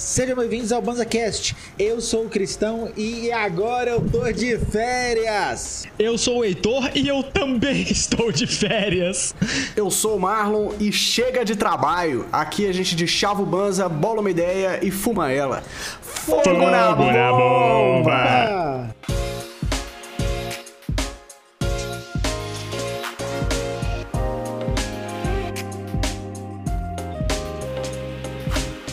[0.00, 1.54] Sejam bem-vindos ao BanzaCast.
[1.78, 5.86] Eu sou o Cristão e agora eu tô de férias.
[5.98, 9.34] Eu sou o Heitor e eu também estou de férias.
[9.76, 12.24] Eu sou o Marlon e chega de trabalho.
[12.32, 15.62] Aqui a gente deschava o Banza, bola uma ideia e fuma ela.
[16.00, 17.12] Fogo, Fogo na bomba!
[17.12, 18.89] Na bomba.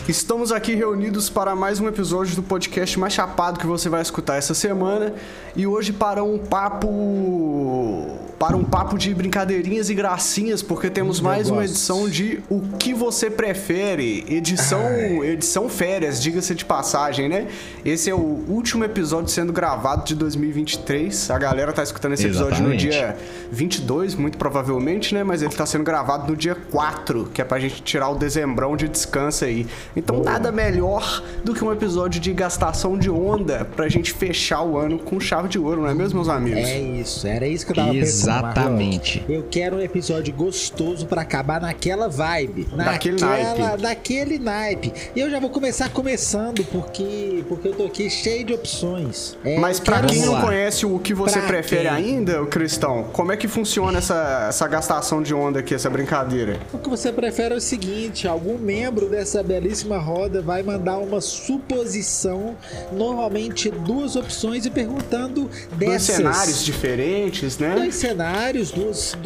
[0.08, 4.36] Estamos aqui reunidos para mais um episódio do podcast mais chapado que você vai escutar
[4.36, 5.12] essa semana.
[5.54, 11.50] E hoje para um papo para um papo de brincadeirinhas e gracinhas, porque temos mais
[11.50, 14.78] uma edição de O que você prefere, edição
[15.24, 17.48] edição férias, diga-se de passagem, né?
[17.84, 21.30] Esse é o último episódio sendo gravado de 2023.
[21.30, 22.84] A galera tá escutando esse episódio Exatamente.
[22.84, 23.16] no dia
[23.50, 25.24] 22, muito provavelmente, né?
[25.24, 28.76] Mas ele tá sendo gravado no dia 4, que é pra gente tirar o dezembrão
[28.76, 29.66] de descanso aí.
[29.96, 30.30] Então Boa.
[30.30, 34.98] nada melhor do que um episódio de gastação de onda pra gente fechar o ano
[34.98, 36.60] com chave de ouro, não é mesmo, meus amigos?
[36.60, 38.06] É isso, era isso que eu tava Exatamente.
[38.06, 38.27] pensando.
[38.28, 39.24] Exatamente.
[39.28, 42.68] Eu quero um episódio gostoso para acabar naquela vibe.
[42.74, 43.82] Daquele naquela, naipe.
[43.82, 44.92] Daquele naipe.
[45.14, 49.36] E eu já vou começar começando, porque, porque eu tô aqui cheio de opções.
[49.44, 51.90] É, Mas para quem não conhece o que você pra prefere quem?
[51.90, 56.58] ainda, o Cristão, como é que funciona essa, essa gastação de onda aqui, essa brincadeira?
[56.72, 61.20] O que você prefere é o seguinte: algum membro dessa belíssima roda vai mandar uma
[61.20, 62.56] suposição,
[62.92, 65.78] normalmente duas opções, e perguntando dessas.
[65.78, 67.74] Dois cenários diferentes, né?
[67.74, 69.16] Dois cenários cenários, duas,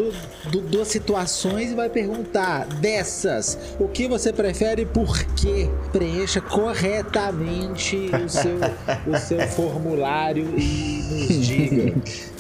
[0.71, 5.71] duas situações e vai perguntar dessas, o que você prefere e por quê?
[5.91, 8.59] Preencha corretamente o seu,
[9.07, 11.95] o seu formulário e nos diga.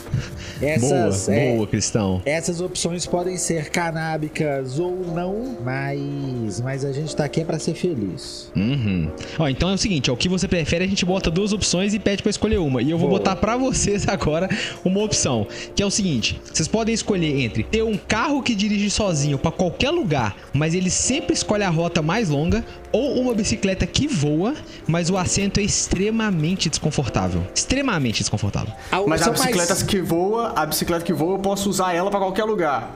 [0.63, 2.23] Essas, boa, é, boa, Cristão.
[2.25, 7.59] Essas opções podem ser canábicas ou não, mas, mas a gente tá aqui é pra
[7.59, 8.50] ser feliz.
[8.55, 9.11] Uhum.
[9.39, 11.95] Ó, então é o seguinte, ó, o que você prefere, a gente bota duas opções
[11.95, 12.81] e pede para escolher uma.
[12.81, 13.19] E eu vou boa.
[13.19, 14.49] botar para vocês agora
[14.84, 18.91] uma opção, que é o seguinte: vocês podem escolher entre ter um carro que dirige
[18.91, 23.87] sozinho para qualquer lugar, mas ele sempre escolhe a rota mais longa, ou uma bicicleta
[23.87, 24.55] que voa,
[24.87, 27.43] mas o assento é extremamente desconfortável.
[27.55, 28.72] Extremamente desconfortável.
[29.06, 29.83] Mas a bicicleta mais...
[29.83, 32.95] que voa, a bicicleta que voa, eu posso usar ela para qualquer lugar.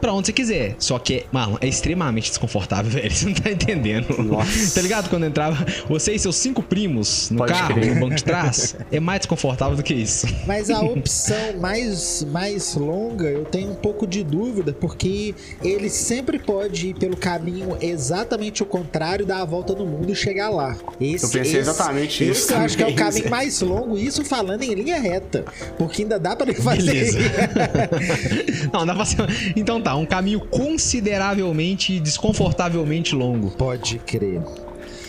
[0.00, 0.74] Pra onde você quiser.
[0.78, 3.10] Só que, Marlon, é extremamente desconfortável, velho.
[3.10, 4.20] Você não tá entendendo.
[4.22, 4.74] Nossa.
[4.74, 5.08] tá ligado?
[5.08, 7.94] Quando entrava você e seus cinco primos no Pode carro, crer.
[7.94, 10.26] no banco de trás, é mais desconfortável do que isso.
[10.46, 16.38] Mas a opção mais, mais longa, eu tenho um pouco de dúvida, porque ele sempre
[16.38, 20.48] pode ir pelo caminho exatamente o contrário da dar a volta no mundo e chegar
[20.48, 20.76] lá.
[21.00, 22.52] Esse, eu pensei esse, exatamente esse isso.
[22.52, 25.44] eu acho que é o caminho mais longo, isso falando em linha reta.
[25.76, 26.95] Porque ainda dá pra ele fazer.
[28.72, 29.18] Não, dá pra ser...
[29.54, 33.50] Então tá, um caminho consideravelmente, desconfortavelmente longo.
[33.50, 34.40] Pode crer.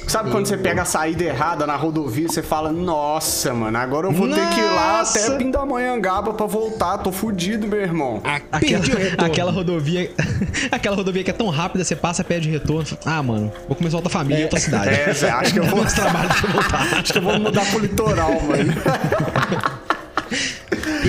[0.07, 4.11] Sabe quando você pega a saída errada na rodovia, você fala, nossa, mano, agora eu
[4.11, 4.41] vou nossa.
[4.41, 8.21] ter que ir lá até Pindamonhangaba pra voltar, tô fudido, meu irmão.
[8.49, 8.85] Aquela,
[9.17, 10.09] aquela rodovia,
[10.71, 12.97] aquela rodovia que é tão rápida, você passa, pede retorno.
[13.05, 14.89] Ah, mano, vou começar outra família, é, outra cidade.
[14.89, 15.83] É, acho que eu vou...
[15.85, 16.99] trabalho voltar.
[16.99, 18.73] acho que eu vou mudar pro litoral, mano.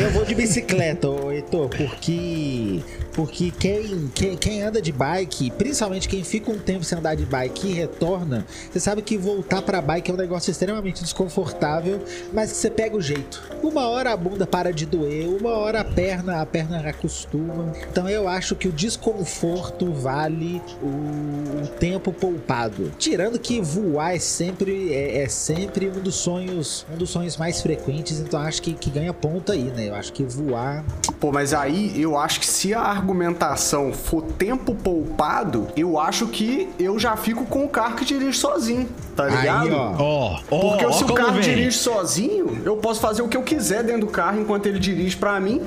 [0.09, 2.81] Eu vou de bicicleta, Heitor, porque
[3.19, 7.27] porque quem, quem, quem, anda de bike, principalmente quem fica um tempo sem andar de
[7.27, 12.01] bike e retorna, você sabe que voltar pra bike é um negócio extremamente desconfortável,
[12.33, 13.43] mas que você pega o jeito.
[13.61, 17.73] Uma hora a bunda para de doer, uma hora a perna, a perna acostuma.
[17.91, 22.93] Então eu acho que o desconforto vale o, o tempo poupado.
[22.99, 27.61] Tirando que voar é sempre, é, é, sempre um dos sonhos, um dos sonhos mais
[27.61, 29.89] frequentes, então acho que, que ganha ponto aí, né?
[29.89, 30.85] Eu acho que voar.
[31.19, 36.69] Pô, mas aí eu acho que se a argumentação for tempo poupado, eu acho que
[36.79, 38.87] eu já fico com o carro que dirige sozinho,
[39.17, 39.69] tá ligado?
[39.69, 40.37] Aí, ó.
[40.51, 41.41] Oh, Porque oh, se o carro vem.
[41.41, 45.17] dirige sozinho, eu posso fazer o que eu quiser dentro do carro enquanto ele dirige
[45.17, 45.63] para mim.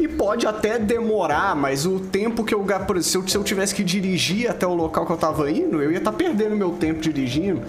[0.00, 2.66] E pode até demorar, mas o tempo que eu.
[3.02, 5.92] Se eu, se eu tivesse que dirigir até o local que eu tava indo, eu
[5.92, 7.62] ia estar tá perdendo meu tempo dirigindo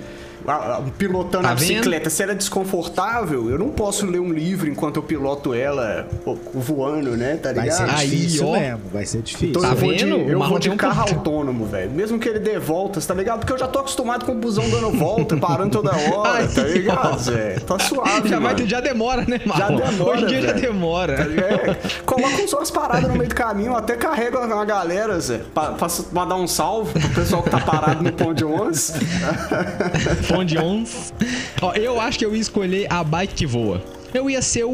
[0.97, 2.09] pilotando tá a bicicleta, vendo?
[2.09, 6.07] se ela é desconfortável, eu não posso ler um livro enquanto eu piloto ela
[6.53, 7.37] voando, né?
[7.37, 7.77] Tá ligado?
[7.77, 8.59] Vai ser difícil Aí, ó.
[8.59, 9.49] mesmo, vai ser difícil.
[9.49, 11.91] Então tá eu vou de, eu vou de carro autônomo, velho.
[11.91, 13.39] Mesmo que ele dê voltas, tá ligado?
[13.39, 16.63] Porque eu já tô acostumado com o busão dando volta, parando toda hora, Ai, tá
[16.63, 17.59] ligado, Zé?
[17.59, 19.59] Tá suave, já, vai, já demora, né, mano?
[19.59, 20.53] Já demora, Hoje em dia véio.
[20.53, 21.13] já demora.
[21.13, 25.71] É, coloca uns umas paradas no meio do caminho, até carrega a galera, Zé, pra,
[25.71, 28.93] pra, pra dar um salve pro pessoal que tá parado no pão de 11.
[30.31, 31.13] pão de 11.
[31.61, 33.81] Ó, eu acho que eu ia escolher a bike que voa.
[34.13, 34.69] Eu ia ser o,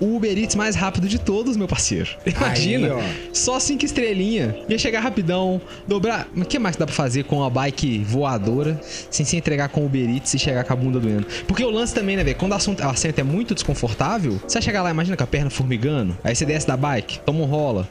[0.00, 2.10] o Uber Eats mais rápido de todos, meu parceiro.
[2.26, 4.54] Imagina, Aí, só cinco estrelinhas.
[4.68, 6.28] Ia chegar rapidão, dobrar.
[6.36, 8.80] O que mais que dá pra fazer com uma bike voadora
[9.10, 11.26] sem se entregar com o Uber Eats e chegar com a bunda doendo?
[11.46, 12.36] Porque o lance também, né, velho?
[12.36, 15.26] Quando o assunto- o assento é muito desconfortável, você vai chegar lá, imagina com a
[15.26, 17.86] perna formigando, aí você desce da bike, toma um rola.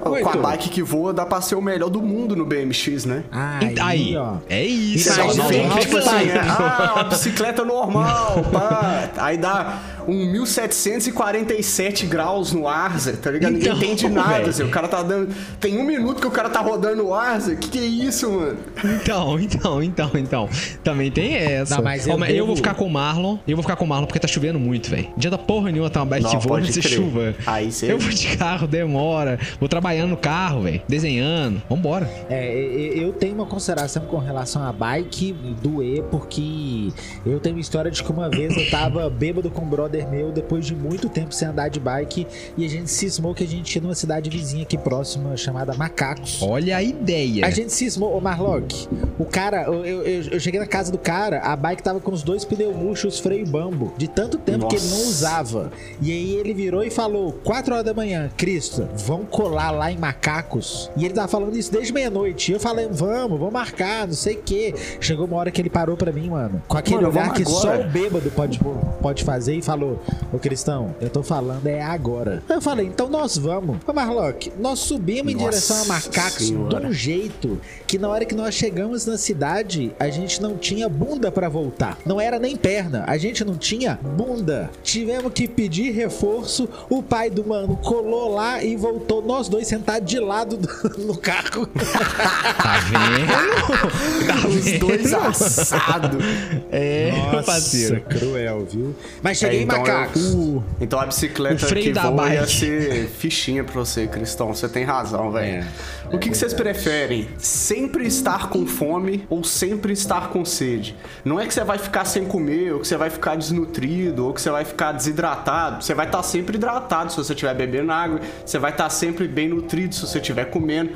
[0.00, 3.24] Com a bike que voa, dá pra ser o melhor do mundo no BMX, né?
[3.32, 4.34] Aí, Aí, ó.
[4.48, 5.10] é isso.
[5.12, 9.10] Você Imagina só o vê, Ralph tipo assim, é, ah, uma bicicleta normal, pá.
[9.16, 9.78] Aí dá
[10.08, 13.52] um 1747 graus no ar, Zé, tá ligado?
[13.52, 14.50] Ninguém Então, entende nada.
[14.50, 14.64] Zé.
[14.64, 15.34] O cara tá dando.
[15.60, 17.54] Tem um minuto que o cara tá rodando no ar, Zé.
[17.56, 18.56] Que que é isso, mano?
[18.84, 20.48] Então, então, então, então.
[20.82, 21.76] Também tem essa.
[21.76, 23.36] Não, mas eu mas eu vou ficar com o Marlon.
[23.46, 25.08] Eu vou ficar com o Marlon porque tá chovendo muito, velho.
[25.16, 26.92] Dia da porra nenhuma tá uma bike Não, que voa pode nessa crer.
[26.96, 27.34] chuva.
[27.46, 29.38] Aí cê- Eu vou de carro, demora.
[29.60, 30.80] Vou trabalhando no carro, velho.
[30.88, 31.62] Desenhando.
[31.68, 32.08] Vambora.
[32.30, 32.54] É,
[32.96, 35.32] eu tenho uma consideração com relação à bike
[35.62, 36.88] do E, porque
[37.26, 40.30] eu tenho uma história de que uma vez eu tava bêbado com um brother meu,
[40.32, 43.74] depois de muito tempo sem andar de bike, e a gente cismou que a gente
[43.76, 46.40] ia numa cidade vizinha aqui próxima, chamada Macacos.
[46.42, 47.46] Olha a ideia.
[47.46, 50.02] A gente cismou, ô Marlock, o cara, eu, eu-
[50.32, 53.46] eu- cheguei na casa do cara, a bike tava com os dois pneus murchos, freio
[53.46, 55.08] bambo, de tanto tempo que ele não Nossa.
[55.08, 55.72] usava.
[56.00, 59.96] E aí ele virou e falou, 4 horas da manhã, Cristo, vão colar lá em
[59.96, 60.90] Macacos.
[60.96, 62.50] E ele tava falando isso desde meia-noite.
[62.50, 64.74] E eu falei, vamos, vamos marcar, não sei o quê.
[65.00, 67.70] Chegou uma hora que ele parou pra mim, mano, com aquele Mano, olhar que só
[67.72, 67.86] agora.
[67.86, 68.60] o bêbado pode,
[69.00, 69.87] pode fazer e falou,
[70.32, 72.42] ô Cristão, eu tô falando é agora.
[72.48, 73.78] Eu falei, então nós vamos.
[73.86, 76.80] Ô Marlock, nós subimos em Nossa direção a Macacos Senhora.
[76.80, 80.88] de um jeito que na hora que nós chegamos na cidade, a gente não tinha
[80.88, 81.98] bunda pra voltar.
[82.04, 84.70] Não era nem perna, a gente não tinha bunda.
[84.82, 86.68] Tivemos que pedir reforço.
[86.90, 90.68] O pai do mano colou lá e voltou nós dois sentados de lado do-
[91.06, 91.66] no carro.
[91.66, 94.26] Tá vendo?
[94.26, 94.78] tá Os vendo?
[94.86, 96.24] dois assados.
[96.70, 98.00] É, meu parceiro.
[98.02, 98.94] cruel, viu?
[99.22, 100.34] Mas cheguei É, em então Macacos.
[100.34, 104.54] eu- Então a bicicleta O freio que da voa ia ser fichinha pra você, Cristão.
[104.54, 105.64] Você tem razão, velho.
[106.12, 107.28] O que, que vocês preferem?
[107.38, 110.96] Sempre estar com fome ou sempre estar com sede?
[111.24, 114.32] Não é que você vai ficar sem comer, ou que você vai ficar desnutrido, ou
[114.32, 115.84] que você vai ficar desidratado.
[115.84, 118.20] Você vai estar sempre hidratado se você estiver bebendo água.
[118.44, 120.92] Você vai estar sempre bem nutrido se você estiver comendo.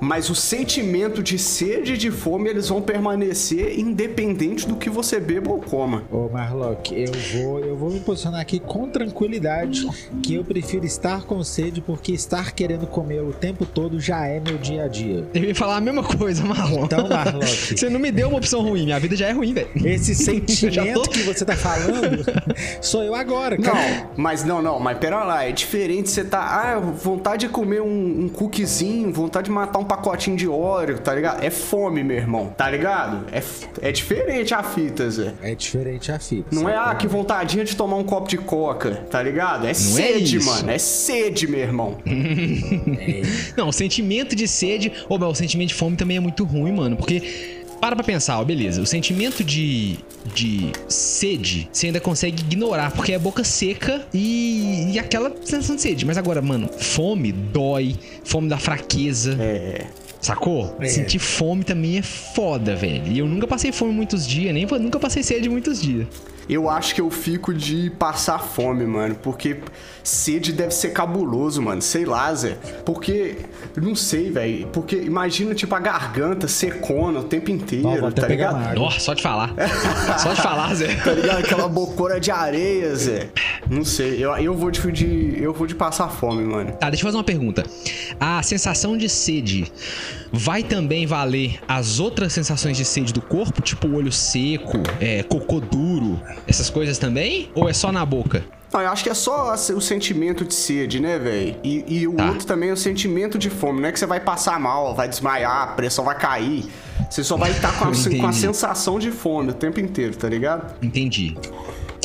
[0.00, 5.18] Mas o sentimento de sede e de fome, eles vão permanecer independente do que você
[5.18, 6.04] beba ou coma.
[6.10, 7.12] Ô Marlock, eu
[7.42, 9.86] vou, eu vou me posicionar aqui com tranquilidade
[10.22, 14.40] que eu prefiro estar com sede porque estar querendo comer o tempo todo já é
[14.40, 15.26] meu dia a dia.
[15.34, 16.84] Eu ia falar a mesma coisa, Marlon.
[16.84, 17.46] Então, Marlock,
[17.76, 18.84] Você não me deu uma opção ruim.
[18.84, 19.68] Minha vida já é ruim, velho.
[19.84, 22.24] esse Já sentimento tô- que você tá falando
[22.80, 23.76] sou eu agora, cara.
[23.78, 27.80] Não, mas não, não, mas pera lá, é diferente você tá, ah, vontade de comer
[27.82, 31.42] um, um cookiezinho, vontade de matar um pacotinho de óleo, tá ligado?
[31.42, 33.26] É fome, meu irmão, tá ligado?
[33.32, 33.42] É,
[33.88, 35.34] é diferente a fita, Zé.
[35.42, 36.54] É diferente a fita.
[36.54, 39.66] Não é, ah, que vontadinha de tomar um copo de coca, tá ligado?
[39.66, 40.46] É sede, isso.
[40.46, 41.98] mano, é sede, meu irmão.
[43.56, 44.92] Não, o sentimento de sede.
[45.08, 46.96] Ô, mas o sentimento de fome também é muito ruim, mano.
[46.96, 47.55] Porque.
[47.80, 48.80] Para pra pensar, ó, beleza.
[48.80, 49.98] O sentimento de,
[50.34, 55.82] de sede você ainda consegue ignorar, porque é boca seca e, e aquela sensação de
[55.82, 56.04] sede.
[56.04, 59.36] Mas agora, mano, fome dói, fome da fraqueza.
[59.40, 59.86] É.
[60.20, 60.76] Sacou?
[60.80, 60.86] É.
[60.86, 63.12] Sentir fome também é foda, velho.
[63.12, 66.06] E eu nunca passei fome muitos dias, nem nunca passei sede muitos dias.
[66.48, 69.58] Eu acho que eu fico de passar fome, mano, porque
[70.04, 71.82] sede deve ser cabuloso, mano.
[71.82, 72.56] Sei lá, Zé.
[72.84, 73.36] Porque,
[73.76, 74.68] não sei, velho.
[74.68, 78.60] Porque imagina, tipo, a garganta secona o tempo inteiro, Ó, vou até tá pegar ligado?
[78.62, 78.84] uma água.
[78.84, 79.52] Nossa, só de falar.
[80.18, 80.94] só de falar, Zé.
[81.02, 81.38] Tá ligado?
[81.38, 83.28] Aquela bocona de areia, Zé.
[83.68, 86.72] Não sei, eu, eu vou de, de- Eu vou de passar fome, mano.
[86.72, 87.64] Tá, deixa eu fazer uma pergunta.
[88.20, 89.70] A sensação de sede
[90.32, 93.60] vai também valer as outras sensações de sede do corpo?
[93.60, 97.50] Tipo olho seco, é, cocô duro, essas coisas também?
[97.54, 98.44] Ou é só na boca?
[98.72, 101.56] Não, eu acho que é só o sentimento de sede, né, velho?
[101.64, 102.28] E, e o Tá.
[102.30, 103.80] outro também é o sentimento de fome.
[103.80, 106.64] Não é que você vai passar mal, vai desmaiar, a pressão vai cair.
[107.10, 110.28] Você só vai estar com, a- com a sensação de fome o tempo inteiro, tá
[110.28, 110.74] ligado?
[110.82, 111.36] Entendi.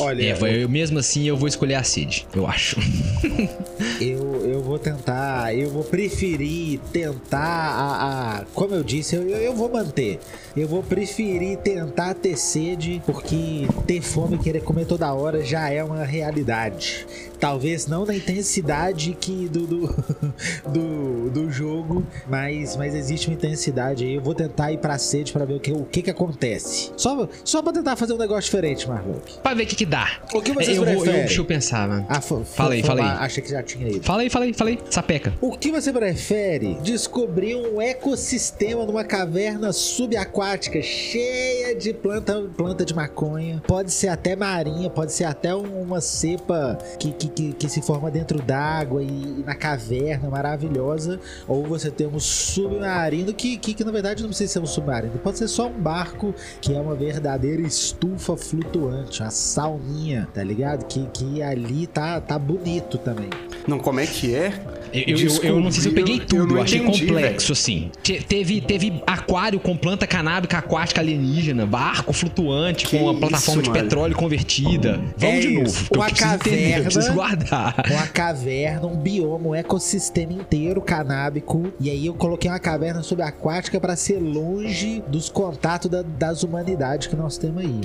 [0.00, 2.76] Olha, É, vai- eu, mesmo assim eu vou escolher a sede, eu acho.
[4.00, 4.41] eu
[4.72, 8.38] vou tentar, eu vou preferir tentar a.
[8.40, 10.18] a- como eu disse, eu, eu, eu vou manter.
[10.56, 15.68] Eu vou preferir tentar ter sede, porque ter fome e querer comer toda hora já
[15.70, 17.06] é uma realidade.
[17.40, 20.04] Talvez não na intensidade que do, do,
[20.68, 24.14] do, do jogo, mas, mas existe uma intensidade aí.
[24.14, 26.92] Eu vou tentar ir pra sede pra ver o que, o que, que acontece.
[26.96, 29.38] Só, só pra tentar fazer um negócio diferente, Marlock.
[29.42, 30.22] pra ver o que, que mudar.
[30.34, 31.20] O que vocês eu vou, eu, preferem?
[31.26, 32.06] deixa eu pensar, mano.
[32.08, 33.08] Ah, fo- fo- Fala aí, fo- fala aí.
[33.08, 34.02] ah, Achei que já tinha ido.
[34.04, 34.78] Fala aí, fala aí, fala aí.
[34.90, 35.34] Sapeca.
[35.40, 36.74] O que você prefere?
[36.82, 43.62] Descobrir um ecossistema numa caverna subaquática cheia de planta, planta de maconha.
[43.66, 47.82] Pode ser até marinha, pode ser até um- uma cepa que, que, que, que se
[47.82, 51.18] forma dentro d'água e, e na caverna maravilhosa.
[51.48, 55.18] Ou você tem um submarino que, que, que na verdade não precisa ser um submarino.
[55.18, 60.84] Pode ser só um barco que é uma verdadeira estufa flutuante, uma sauninha, tá ligado?
[60.86, 63.28] Que, que ali tá, tá bonito também.
[63.66, 64.51] Não, como é que é?
[64.94, 67.52] Eu, eu, eu não sei se eu peguei eu tudo, não eu achei entendi, complexo,
[67.52, 67.90] assim.
[68.02, 73.20] Te- Teve, teve aquário com planta canábica aquática alienígena, barco flutuante Que com uma isso,
[73.20, 73.82] plataforma de mano.
[73.82, 75.00] petróleo convertida.
[75.16, 75.66] Vamos É de novo.
[75.66, 75.86] isso.
[75.90, 76.90] Eu Uma preciso entender, eu caverna.
[76.90, 77.74] preciso guardar.
[77.90, 81.72] uma caverna, um bioma, um ecossistema inteiro canábico.
[81.80, 87.06] E aí eu coloquei uma caverna subaquática pra ser longe dos contatos da- das humanidades
[87.06, 87.80] que nós temos aí.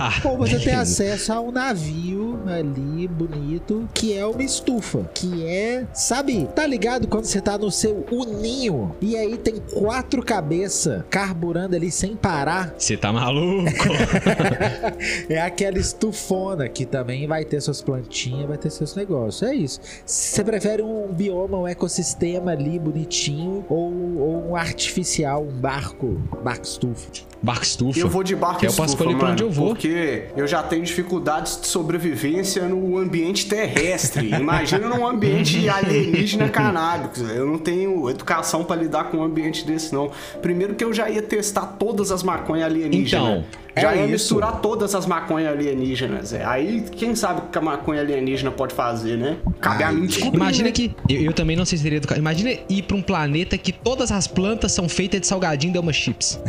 [0.00, 0.10] Tá.
[0.24, 5.10] Ou você tem acesso a um navio ali, bonito, que é uma estufa.
[5.12, 10.22] Que é, sabe, tá ligado quando você tá no seu uninho e aí tem quatro
[10.22, 12.74] cabeças carburando ali sem parar?
[12.78, 13.70] Você tá maluco?
[15.28, 19.42] É aquela estufona que também vai ter suas plantinhas, vai ter seus negócios.
[19.42, 19.80] É isso.
[20.04, 26.64] Você prefere um bioma, um ecossistema ali bonitinho ou, ou um artificial, um barco, barco
[26.64, 27.10] estufa?
[27.42, 27.98] Barco estufa.
[27.98, 29.68] Eu vou de barco Que eu posso estufa, escolher pra onde eu vou.
[29.68, 29.89] Porque
[30.36, 34.28] eu já tenho dificuldades de sobrevivência no ambiente terrestre.
[34.30, 37.20] Imagina num ambiente alienígena canábico.
[37.20, 40.10] Eu não tenho educação pra lidar com um ambiente desse, não.
[40.42, 43.12] Primeiro que eu já ia testar todas as maconhas alienígenas.
[43.12, 43.44] Então,
[43.76, 44.12] já é ia isso.
[44.12, 46.32] misturar todas as maconhas alienígenas.
[46.32, 46.44] É.
[46.44, 49.36] Aí, quem sabe o que a maconha alienígena pode fazer, né?
[49.60, 50.36] Cabe a Ai, mim descobrir.
[50.36, 50.72] Imagina né?
[50.72, 50.90] que.
[51.08, 52.20] Eu, eu também não sei se teria educação.
[52.20, 56.40] Imagina ir pra um planeta que todas as plantas são feitas de salgadinho Delma Chips.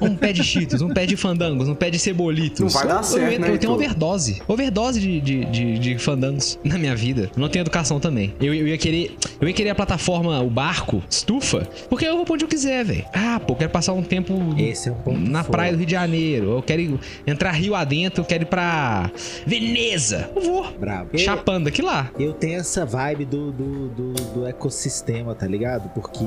[0.00, 2.60] Um pé de Cheetos, um pé de fandangos, um pé de cebolitos.
[2.60, 4.42] Não vai dar Eu- certo, eu, né, eu tenho overdose.
[4.46, 7.30] Overdose de, de, de, de fandangos na minha vida.
[7.34, 8.34] Eu não tenho educação também.
[8.40, 9.16] Eu, eu ia querer.
[9.40, 12.84] Eu ia querer a plataforma, o barco, estufa, porque eu vou pra onde eu quiser,
[12.84, 13.04] velho.
[13.12, 15.86] Ah, pô, eu quero passar um tempo Esse é um ponto na praia do Rio
[15.86, 16.50] de Janeiro.
[16.52, 19.10] Eu quero ir- entrar rio adentro, quero ir pra
[19.46, 20.30] Veneza.
[20.36, 20.72] Eu vou.
[20.78, 21.16] Bravo.
[21.16, 22.10] Chapando aqui lá.
[22.18, 25.88] Eu tenho essa vibe do, do, do, do ecossistema, tá ligado?
[25.90, 26.24] Porque.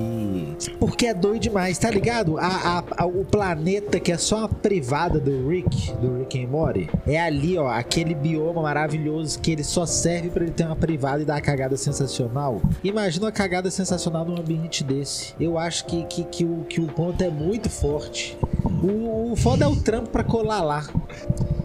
[0.80, 2.38] Porque é doido demais, tá ligado?
[2.38, 6.48] A, a- a- o planeta que é só uma privada do Rick, do Rick and
[6.48, 10.76] Morty, é ali, ó, aquele bioma maravilhoso que ele só serve pra ele ter uma
[10.76, 12.62] privada e dar uma cagada sensacional.
[12.84, 15.34] Imagina uma cagada sensacional num ambiente desse.
[15.40, 18.38] Eu acho que, que, que, o, que o ponto é muito forte.
[18.82, 20.86] O, o foda é o trampo pra colar lá.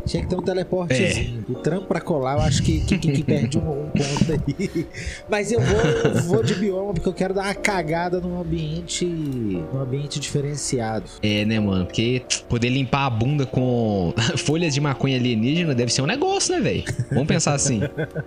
[0.07, 1.45] Tinha que ter um teleportezinho.
[1.49, 4.87] O trampo pra colar, eu acho que, que, que- que perde um, um ponto aí.
[5.29, 9.05] Mas eu vou, eu vou de bioma porque eu quero dar uma cagada num ambiente.
[9.05, 11.07] num ambiente diferenciado.
[11.21, 11.87] É, né, mano?
[11.87, 16.61] Porque poder limpar a bunda com folhas de maconha alienígena deve ser um negócio, né,
[16.61, 16.85] velho?
[17.11, 17.81] Vamos pensar assim.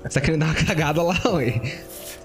[0.03, 1.61] Você tá querendo dar uma cagada lá, ué.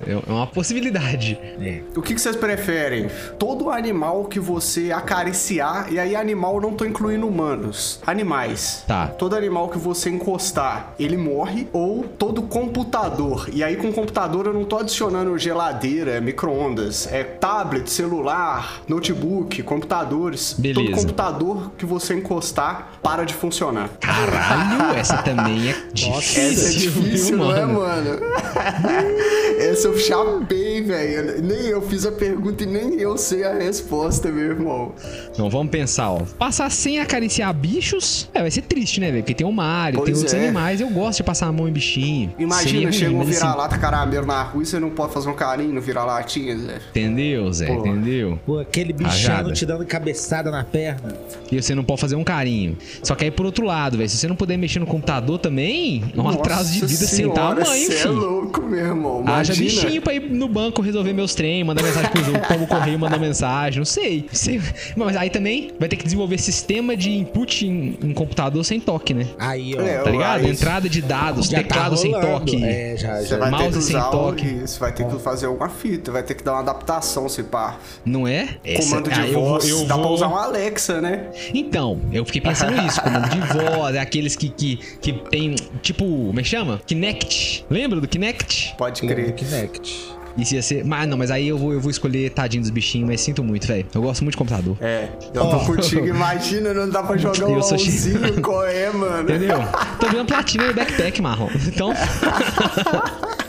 [0.06, 1.38] É uma possibilidade.
[1.60, 1.80] É.
[1.96, 3.08] O que, que vocês preferem?
[3.38, 8.84] Todo animal que você acariciar, e aí animal eu não tô incluindo humanos, animais.
[8.86, 9.08] Tá.
[9.08, 13.48] Todo animal que você encostar, ele morre, ou todo computador.
[13.52, 20.54] E aí com computador eu não tô adicionando geladeira, micro-ondas, é tablet, celular, notebook, computadores.
[20.58, 20.80] Beleza.
[20.80, 23.90] Todo computador que você encostar para de funcionar.
[24.00, 28.20] Caralho, essa também é Essa é difícil, difícil, viu, não é, mano?
[29.58, 31.42] Essa eu chapei, velho.
[31.42, 34.92] Nem eu fiz a pergunta e nem eu sei a resposta, meu irmão.
[35.30, 36.20] Então vamos pensar, ó.
[36.38, 39.22] Passar sem acariciar bichos, é, vai ser triste, né, velho?
[39.22, 40.44] Porque tem o Mario, tem outros é.
[40.44, 40.80] animais.
[40.80, 42.34] Eu gosto de passar a mão em bichinho.
[42.38, 45.72] Imagina, chega um assim, vira-lata caramelo na rua e você não pode fazer um carinho
[45.72, 46.80] no vira-latinha, Zé.
[46.90, 47.66] Entendeu, Zé?
[47.66, 47.80] Pô.
[47.80, 48.38] Entendeu?
[48.44, 51.14] Pô, aquele bichano te dando cabeçada na perna.
[51.50, 52.76] E você não pode fazer um carinho.
[53.02, 56.04] Só que aí, por outro lado, velho, se você não puder mexer no computador também,
[56.16, 58.12] é um atraso de vida sem tamanho, é filho.
[58.12, 59.24] louco, meu irmão.
[59.26, 59.73] Haja Imagina.
[59.82, 63.18] Bichinho pra ir no banco resolver meus trem, mandar mensagem pros outros, como correio manda
[63.18, 64.26] mensagem, não sei.
[64.32, 64.60] sei.
[64.96, 69.14] Mas aí também vai ter que desenvolver sistema de input em, em computador sem toque,
[69.14, 69.26] né?
[69.38, 69.80] Aí, ó.
[69.82, 70.46] É, Tá ligado?
[70.46, 72.32] Entrada de dados, já tá teclado sem rolando.
[72.40, 72.64] toque.
[72.64, 73.36] É, já, Você já.
[73.38, 74.46] vai ter mouse que sem toque.
[74.64, 77.78] Isso, vai ter que fazer alguma fita, vai ter que dar uma adaptação, se pá.
[78.04, 78.48] Não é?
[78.64, 81.26] Essa- Comando de ah, eu voz, eu dá pra vou- usar um Alexa, né?
[81.52, 86.04] Então, eu fiquei pensando nisso, comando de voz, é aqueles que, que, que tem, tipo,
[86.04, 86.80] como é que chama?
[86.86, 87.64] Kinect.
[87.70, 88.74] Lembra do Kinect?
[88.76, 89.34] Pode crer.
[89.34, 89.63] Kinect.
[90.36, 90.84] Isso ia ser.
[90.84, 93.66] Mas não, mas aí eu vou, eu vou escolher tadinho dos bichinhos, mas sinto muito,
[93.66, 93.86] velho.
[93.94, 94.76] Eu gosto muito de computador.
[94.80, 95.64] É, eu tô Ó.
[95.64, 96.06] contigo.
[96.06, 99.22] Imagina, não dá pra jogar um LOLzinho, qual é, mano?
[99.22, 99.58] Entendeu?
[100.00, 101.48] Tô vendo platina no backpack, Marlon.
[101.66, 101.92] Então.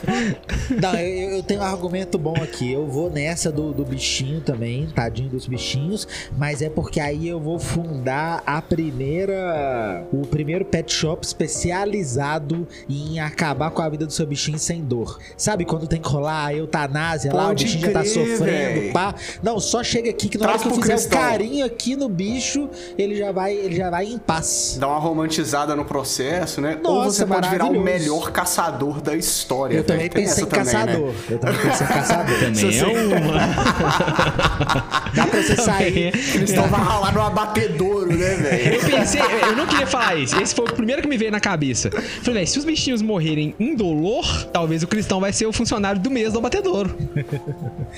[0.82, 2.72] Não, eu, eu tenho um argumento bom aqui.
[2.72, 7.40] Eu vou nessa do, do bichinho também, tadinho dos bichinhos, mas é porque aí eu
[7.40, 10.06] vou fundar a primeira.
[10.12, 15.20] O primeiro pet shop especializado em acabar com a vida do seu bichinho sem dor.
[15.38, 18.82] Sabe quando tem que rolar a eutanásia lá, o Pode bichinho já tá crer, sofrendo,
[18.82, 18.92] véi.
[18.92, 19.16] pá.
[19.42, 21.20] Não, só chega aqui que na hora que eu fizer cristão.
[21.20, 24.78] o carinho aqui no bicho, ele já vai, ele já vai em paz.
[24.80, 26.80] Dá uma romantizada no processo, né?
[26.84, 29.76] Ou Nossa, você pode virar o melhor caçador da história.
[29.76, 31.08] Eu também pensei em também, caçador.
[31.08, 31.16] Né?
[31.30, 32.36] Eu também pensei em caçador.
[32.36, 33.38] Também é uma.
[35.16, 36.12] Dá pra você sair.
[36.12, 38.76] Cristão vai ralar no abatedouro, né, velho?
[38.76, 40.40] Eu pensei, eu não queria falar isso.
[40.42, 41.90] Esse foi o primeiro que me veio na cabeça.
[41.90, 46.10] Falei, velho, se os bichinhos morrerem indolor, talvez o cristão vai ser o funcionário do
[46.10, 46.96] mês do abatedouro.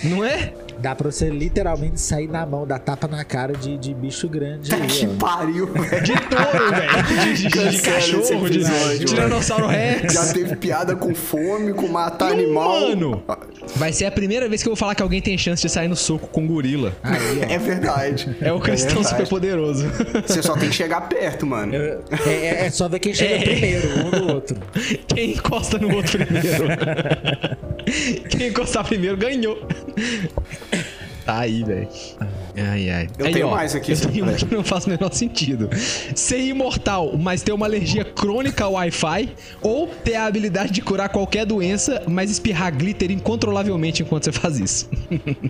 [0.03, 0.53] Não é?
[0.79, 4.73] Dá pra você literalmente sair na mão, dar tapa na cara de, de bicho grande
[4.73, 5.09] aí, que ó.
[5.19, 6.03] pariu, velho.
[6.03, 7.03] De touro, velho.
[7.03, 10.13] De, de- de cachorro, de, Tiranossauro Rex.
[10.13, 12.79] Já teve piada com fome, com matar Não, animal.
[12.81, 13.23] mano.
[13.75, 15.87] Vai ser a primeira vez que eu vou falar que alguém tem chance de sair
[15.87, 16.93] no soco com gorila.
[17.03, 17.41] Aí.
[17.53, 18.35] É verdade.
[18.41, 19.09] É o cristão verdade.
[19.09, 19.85] super poderoso.
[20.25, 21.73] Você só tem que chegar perto, mano.
[21.75, 23.39] É, é- é só ver quem chega É.
[23.39, 24.57] primeiro, um do outro.
[25.07, 26.67] Quem encosta no outro primeiro.
[28.29, 29.65] Quem encostar primeiro ganhou.
[31.27, 31.89] Tá aí, velho.
[32.55, 33.09] Ai, ai.
[33.19, 35.69] Eu Aí, tenho ó, mais aqui, Eu tenho um que não faz o menor sentido.
[36.15, 39.35] Ser imortal, mas ter uma alergia crônica ao Wi-Fi.
[39.61, 44.57] Ou ter a habilidade de curar qualquer doença, mas espirrar glitter incontrolavelmente enquanto você faz
[44.57, 44.89] isso.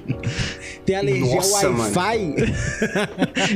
[0.83, 2.35] Tem alergia Nossa, ao Wi-Fi.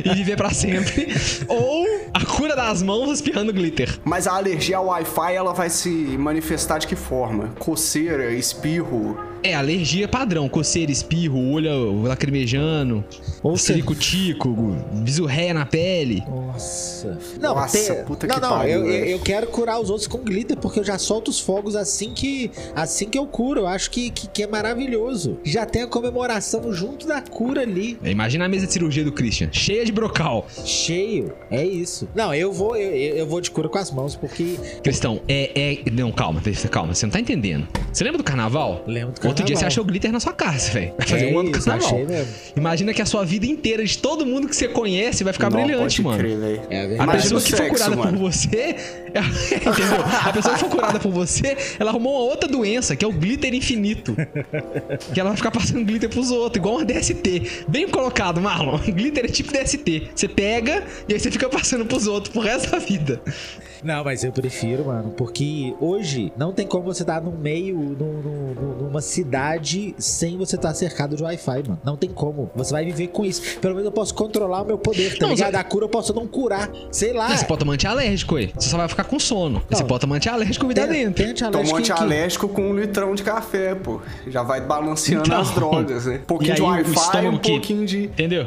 [0.08, 1.08] e viver pra sempre.
[1.48, 3.98] Ou a cura das mãos espirrando glitter.
[4.04, 7.48] Mas a alergia ao Wi-Fi, ela vai se manifestar de que forma?
[7.58, 9.31] Coceira, espirro.
[9.42, 10.48] É, alergia padrão.
[10.48, 13.04] Coceira, espirro, olho lacrimejando,
[13.42, 14.48] Ou ciricutico,
[15.02, 16.22] bisurréia na pele.
[16.28, 17.18] Nossa.
[17.40, 20.06] Não, Nossa, tem- puta não, que não, pariu, eu, eu, eu quero curar os outros
[20.06, 23.60] com glitter, porque eu já solto os fogos assim que assim que eu curo.
[23.60, 25.38] Eu acho que, que, que é maravilhoso.
[25.44, 27.98] Já tem a comemoração junto da cura ali.
[28.04, 30.46] Imagina a mesa de cirurgia do Christian, cheia de brocal.
[30.64, 31.32] Cheio.
[31.50, 32.08] É isso.
[32.14, 34.56] Não, eu vou, eu, eu vou de cura com as mãos, porque.
[34.82, 35.50] Cristão, é,
[35.84, 35.90] é.
[35.90, 37.66] Não, calma, calma, você não tá entendendo.
[37.92, 38.82] Você lembra do carnaval?
[38.86, 39.70] Lembro do Outro dia carnaval.
[39.70, 40.94] você achou glitter na sua casa, velho.
[40.98, 42.00] Vai fazer É um ano do isso, carnaval.
[42.56, 45.62] Imagina que a sua vida inteira, de todo mundo que você conhece, vai ficar Não,
[45.62, 46.18] brilhante, pode mano.
[46.18, 46.60] crer.
[46.70, 48.18] É A pessoa que for sexo, curada mano.
[48.18, 48.76] por você.
[49.12, 50.02] Entendeu?
[50.24, 53.12] A pessoa que for curada por você, ela arrumou uma outra doença, que é o
[53.12, 54.16] glitter infinito.
[55.12, 57.64] Que ela vai ficar passando glitter pros outros, igual uma DST.
[57.68, 58.78] Bem colocado, Marlon.
[58.92, 60.10] Glitter é tipo DST.
[60.14, 63.20] Você pega e aí você fica passando pros outros pro resto da vida.
[63.82, 68.22] Não, mas eu prefiro, mano, porque hoje não tem como você estar no meio, no-
[68.22, 69.21] no- no- numa cidade,
[69.98, 71.80] sem você estar cercado de Wi-Fi, mano.
[71.84, 72.50] Não tem como.
[72.54, 73.58] Você vai viver com isso.
[73.60, 75.50] Pelo menos eu posso controlar o meu poder, tá Não, ligado?
[75.52, 76.70] você- A cura eu posso não curar.
[76.90, 77.28] Sei lá.
[77.28, 78.50] Não, você pode tomar antialérgico, ué.
[78.58, 79.62] Você só vai ficar com sono.
[79.70, 79.78] Não.
[79.78, 81.14] Você pode tomar antialérgico e vida tem, dentro.
[81.22, 84.00] tem antialérgico Toma um que- que- antialérgico com um litrão de café, pô.
[84.26, 85.40] Já vai balanceando Então.
[85.40, 86.20] as drogas, né?
[86.22, 88.04] Um pouquinho de aí o Wi-Fi, um que- pouquinho de.
[88.04, 88.46] Entendeu?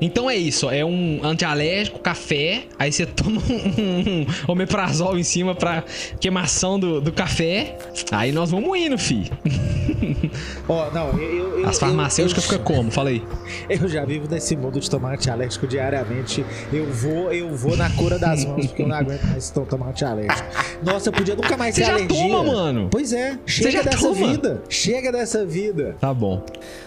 [0.00, 5.54] Então é isso, é um antialérgico, café, aí você toma um, um omeprazol em cima
[5.54, 5.84] pra
[6.20, 7.76] queimação do, do café,
[8.10, 9.30] aí nós vamos indo, fi.
[10.68, 11.22] Ó, não, eu.
[11.22, 12.90] eu- eu- As farmacêuticas eu- ficam como?
[12.90, 13.22] Fala aí.
[13.68, 16.44] Eu já vivo nesse mundo de tomar antialérgico diariamente.
[16.72, 19.88] Eu vou, eu vou na cura das mãos, porque eu não aguento mais to- tomar
[19.90, 20.48] antialérgico.
[20.82, 22.22] Nossa, eu podia nunca mais Você ter já alergia.
[22.28, 22.88] toma, mano.
[22.90, 24.14] Pois é, chega dessa toma?
[24.14, 24.62] vida.
[24.68, 25.96] Chega dessa vida.
[26.00, 26.44] Tá bom.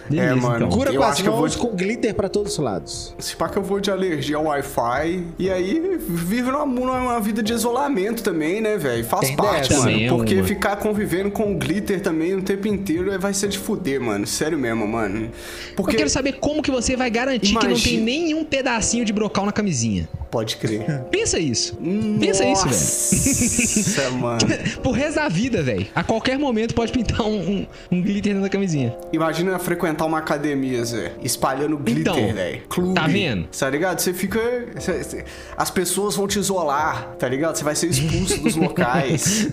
[0.08, 0.56] Beleza, É, mano.
[0.56, 0.68] então.
[0.68, 2.58] Cura Eu com as acho que eu vou mãos de- com glitter pra todos os
[2.58, 3.14] lados.
[3.18, 5.24] Se pá que eu vou de alergia ao Wi-Fi.
[5.38, 9.04] E aí vive numa, numa vida de isolamento também, né, velho?
[9.04, 9.84] Faz Tem parte, dessa.
[9.84, 10.00] mano.
[10.00, 14.00] É porque ficar convivendo com glitter também o tempo inteiro é- vai ser de fuder,
[14.00, 14.26] mano.
[14.26, 15.30] Sério mesmo, mano.
[15.76, 15.94] Porque.
[15.94, 19.12] Eu quero saber como que você vai garantir que não tem Imagina- nenhum pedacinho de
[19.12, 20.08] brocal na camisinha.
[20.36, 20.84] Pode crer.
[21.10, 21.74] Pensa isso.
[22.20, 23.86] Pensa isso, velho.
[23.86, 24.38] Nossa, mano.
[24.82, 25.86] Pro resto da vida, velho.
[25.94, 28.94] A qualquer momento pode pintar um, um, um glitter na camisinha.
[29.14, 31.12] Imagina frequentar uma academia, Zé.
[31.22, 32.60] Espalhando glitter, Então, velho.
[32.68, 32.94] Clube.
[32.94, 33.46] tá vendo?
[33.48, 33.98] Tá ligado?
[33.98, 34.38] Você fica.
[34.78, 35.24] cê- cê-
[35.56, 37.56] as pessoas vão te isolar, tá ligado?
[37.56, 39.48] Você vai ser expulso dos locais.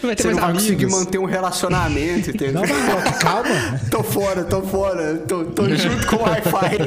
[0.00, 1.00] Não vai ter Você mais não vai conseguir amigos.
[1.04, 2.52] manter um relacionamento, entendeu?
[2.52, 3.80] Não, Marlock, calma.
[3.90, 5.16] Tô fora, tô fora.
[5.26, 6.78] Tô, tô junto com o Wi-Fi.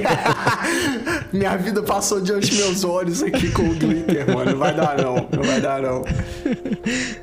[1.33, 4.51] Minha vida passou diante dos meus olhos aqui com o glitter, mano.
[4.51, 5.15] Não vai dar, não.
[5.31, 6.03] Não vai dar, não.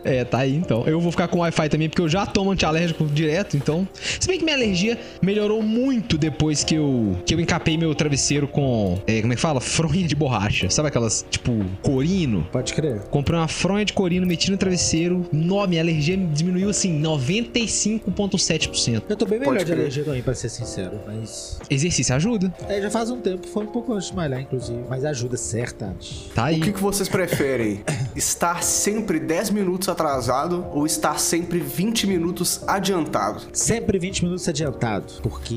[0.04, 0.84] É, tá aí então.
[0.86, 3.86] Eu vou ficar com Wi-Fi também, porque eu já tomo antialérgico direto, então.
[4.18, 8.48] Se bem que minha alergia melhorou muito depois que eu, que eu encapei meu travesseiro
[8.48, 8.98] com.
[9.06, 9.60] é, como é que fala?
[9.60, 10.68] Fronha de borracha.
[10.70, 12.46] Sabe aquelas, tipo, corino?
[12.50, 13.00] Pode crer.
[13.10, 15.26] Comprei uma fronha de corino, meti no travesseiro.
[15.32, 19.02] Nó, minha alergia diminuiu assim, 95,7%.
[19.08, 19.78] Eu tô bem melhor Pode de crer.
[19.80, 20.98] alergia também, pra ser sincero.
[21.06, 21.58] Mas.
[21.68, 22.52] Exercício ajuda.
[22.68, 23.46] É, já faz um tempo.
[23.46, 24.80] Foi um pouco antes de malhar, inclusive.
[24.88, 25.99] Mas ajuda, certamente.
[26.00, 26.30] Exatamente.
[26.34, 26.58] Tá aí.
[26.58, 27.82] O que, que vocês preferem?
[28.16, 33.42] Estar sempre 10 minutos atrasado ou estar sempre 20 minutos adiantado?
[33.52, 35.56] Sempre 20 minutos adiantado, porque.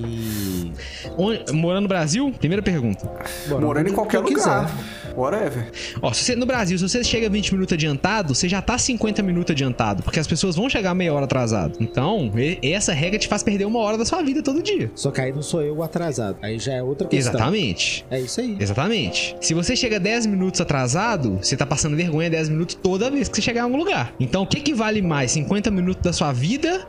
[1.18, 2.32] Onde- morando no Brasil?
[2.38, 3.10] Primeira pergunta.
[3.50, 4.68] Morando em qualquer lugar.
[4.68, 5.14] quiser.
[5.16, 5.72] Whatever.
[6.02, 9.22] Ó, se você- no Brasil, se você chega 20 minutos adiantado, você já tá 50
[9.24, 11.78] minutos adiantado, porque as pessoas vão chegar meia hora atrasado.
[11.80, 14.92] Então, e- essa regra te faz perder uma hora da sua vida todo dia.
[14.96, 16.38] Só que aí não sou eu o atrasado.
[16.42, 17.34] Aí já é outra questão.
[17.34, 18.06] Exatamente.
[18.10, 18.58] É isso aí.
[18.60, 19.36] Exatamente.
[19.42, 23.36] Se você chega 10 minutos atrasado, você tá passando vergonha 10 minutos toda vez que
[23.36, 24.14] você chegar em algum lugar.
[24.20, 25.32] Então, o que que vale mais?
[25.32, 26.88] 50 minutos da sua vida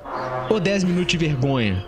[0.51, 1.85] ou 10 minutos de vergonha?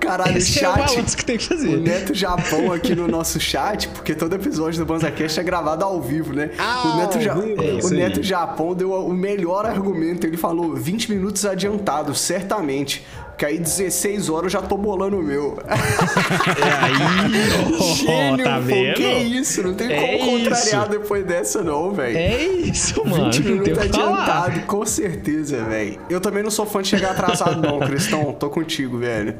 [0.00, 1.16] Caralho, o Esse é o chat.
[1.16, 1.76] que tem que O fazer.
[1.76, 6.32] Neto Japão aqui no nosso chat, porque todo episódio do BanzaCast é gravado ao vivo,
[6.32, 6.50] né?
[6.58, 7.34] Ao o Neto, ja...
[7.34, 7.62] vivo.
[7.62, 7.94] É o aí.
[7.94, 10.26] Neto Japão deu o melhor argumento.
[10.26, 13.06] Ele falou 20 minutos adiantado, certamente.
[13.42, 15.58] Que aí 16 horas eu já tô bolando o meu.
[15.66, 18.94] É aí, Gênio, tá pô, vendo?
[18.94, 19.62] que isso?
[19.64, 20.90] Não tem É como contrariar isso.
[20.90, 22.16] depois dessa, não, velho.
[22.16, 23.24] É isso, mano.
[23.24, 24.22] 20 não tem minutos que falar.
[24.22, 25.98] adiantado, com certeza, velho.
[26.08, 28.32] Eu também não sou fã de chegar atrasado, não, Cristão.
[28.32, 29.34] Tô contigo, velho.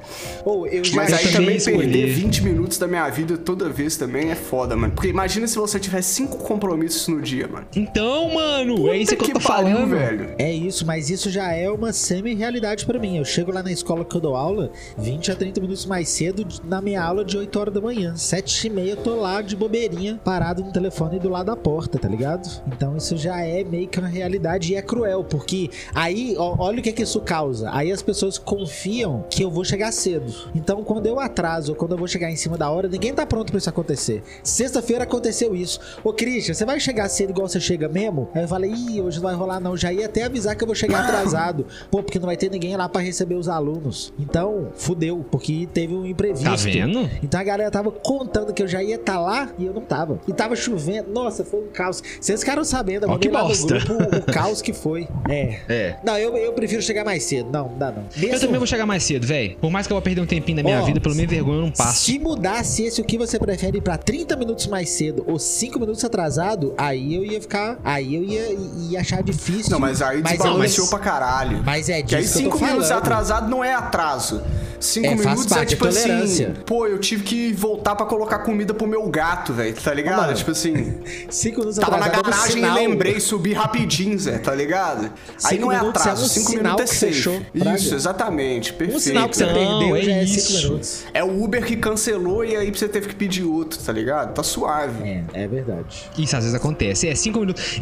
[0.73, 1.79] Eu já Mas aí também escolhi.
[1.79, 4.93] perder 20 minutos da minha vida toda vez também é foda, mano.
[4.95, 7.67] Porque imagina se você tivesse cinco compromissos no dia, mano.
[7.77, 9.91] Então, mano, é isso que, Puta eu tô pariu, falando.
[9.91, 10.31] velho.
[10.39, 13.19] É isso, mas isso já é uma semi-realidade pra mim.
[13.19, 16.47] Eu chego lá na escola que eu dou aula 20 a 30 minutos mais cedo
[16.65, 18.17] na minha aula de 8 horas da manhã.
[18.17, 21.99] 7 e meia eu tô lá de bobeirinha, parado no telefone do lado da porta,
[21.99, 22.49] tá ligado?
[22.67, 26.81] Então isso já é meio que uma realidade e é cruel, porque aí, ó, olha
[26.81, 27.71] o que que isso causa.
[27.73, 30.33] Aí as pessoas confiam que eu vou chegar cedo.
[30.55, 33.27] Então quando eu atraso ou quando eu vou chegar em cima da hora, ninguém tá
[33.27, 34.23] pronto pra isso acontecer.
[34.43, 35.81] Sexta-feira aconteceu isso.
[36.03, 38.29] Ô Christian, você vai chegar cedo igual você chega mesmo?
[38.35, 39.77] Aí eu falei, ih, hoje não vai rolar não.
[39.77, 41.67] Já ia até avisar que eu vou chegar atrasado.
[41.91, 43.72] Pô, porque não vai ter ninguém lá pra receber os alunos.
[44.19, 46.45] Então, fudeu, porque teve um imprevisto.
[46.45, 47.09] Tá vendo?
[47.23, 50.21] Então a galera tava contando que eu já ia estar lá e eu não tava.
[50.27, 51.11] E tava chovendo.
[51.11, 52.03] Nossa, foi um caos.
[52.21, 53.79] Vocês ficaram sabendo, eu Ó, mandei que lá no bosta.
[53.79, 55.09] grupo o caos que foi.
[55.29, 55.61] É.
[55.69, 55.97] É.
[56.05, 57.51] Não, eu, eu prefiro chegar mais cedo.
[57.51, 58.05] Não, não dá não.
[58.21, 59.57] Eu também vou chegar mais cedo, velho.
[59.59, 61.59] Por mais que eu vou perder um tempinho da minha Ó, vida, pelo menos vergonha
[61.59, 62.05] eu não passo.
[62.05, 65.79] Se mudasse esse o que você prefere ir pra 30 minutos mais cedo ou 5
[65.79, 67.79] minutos atrasado, aí eu ia ficar.
[67.85, 68.49] Aí eu ia,
[68.91, 69.71] ia achar difícil.
[69.71, 71.63] Não, mas aí mas, desbalanceou pra caralho.
[71.65, 74.43] mas é aí disso que tô 5 minutos atrasado não é atraso.
[74.81, 76.53] 5 É, faz minutos é tipo é assim.
[76.67, 79.75] Pô, eu tive que voltar pra colocar comida pro meu gato, velho.
[79.75, 80.23] Tá ligado?
[80.23, 80.95] Mano, tipo assim.
[81.31, 85.05] 5 minutos Tava na é garagem e lembrei, subi rapidinho, Zé, tá ligado?
[85.45, 87.13] Aí Cinco não é minutos atraso, é um 5 sinal minutos é safe.
[87.13, 87.43] fechou.
[87.55, 88.73] Isso, exatamente.
[88.73, 88.97] Perfeito.
[88.97, 90.63] Um sinal que você Não, perdeu é já é 5 isso.
[90.65, 91.05] minutos.
[91.15, 94.35] É o Uber que cancelou e aí você teve que pedir outro, tá ligado?
[94.35, 95.03] Tá suave.
[95.09, 96.11] É, é verdade.
[96.19, 97.09] Isso às vezes acontece.
[97.09, 97.63] É, cinco minutos.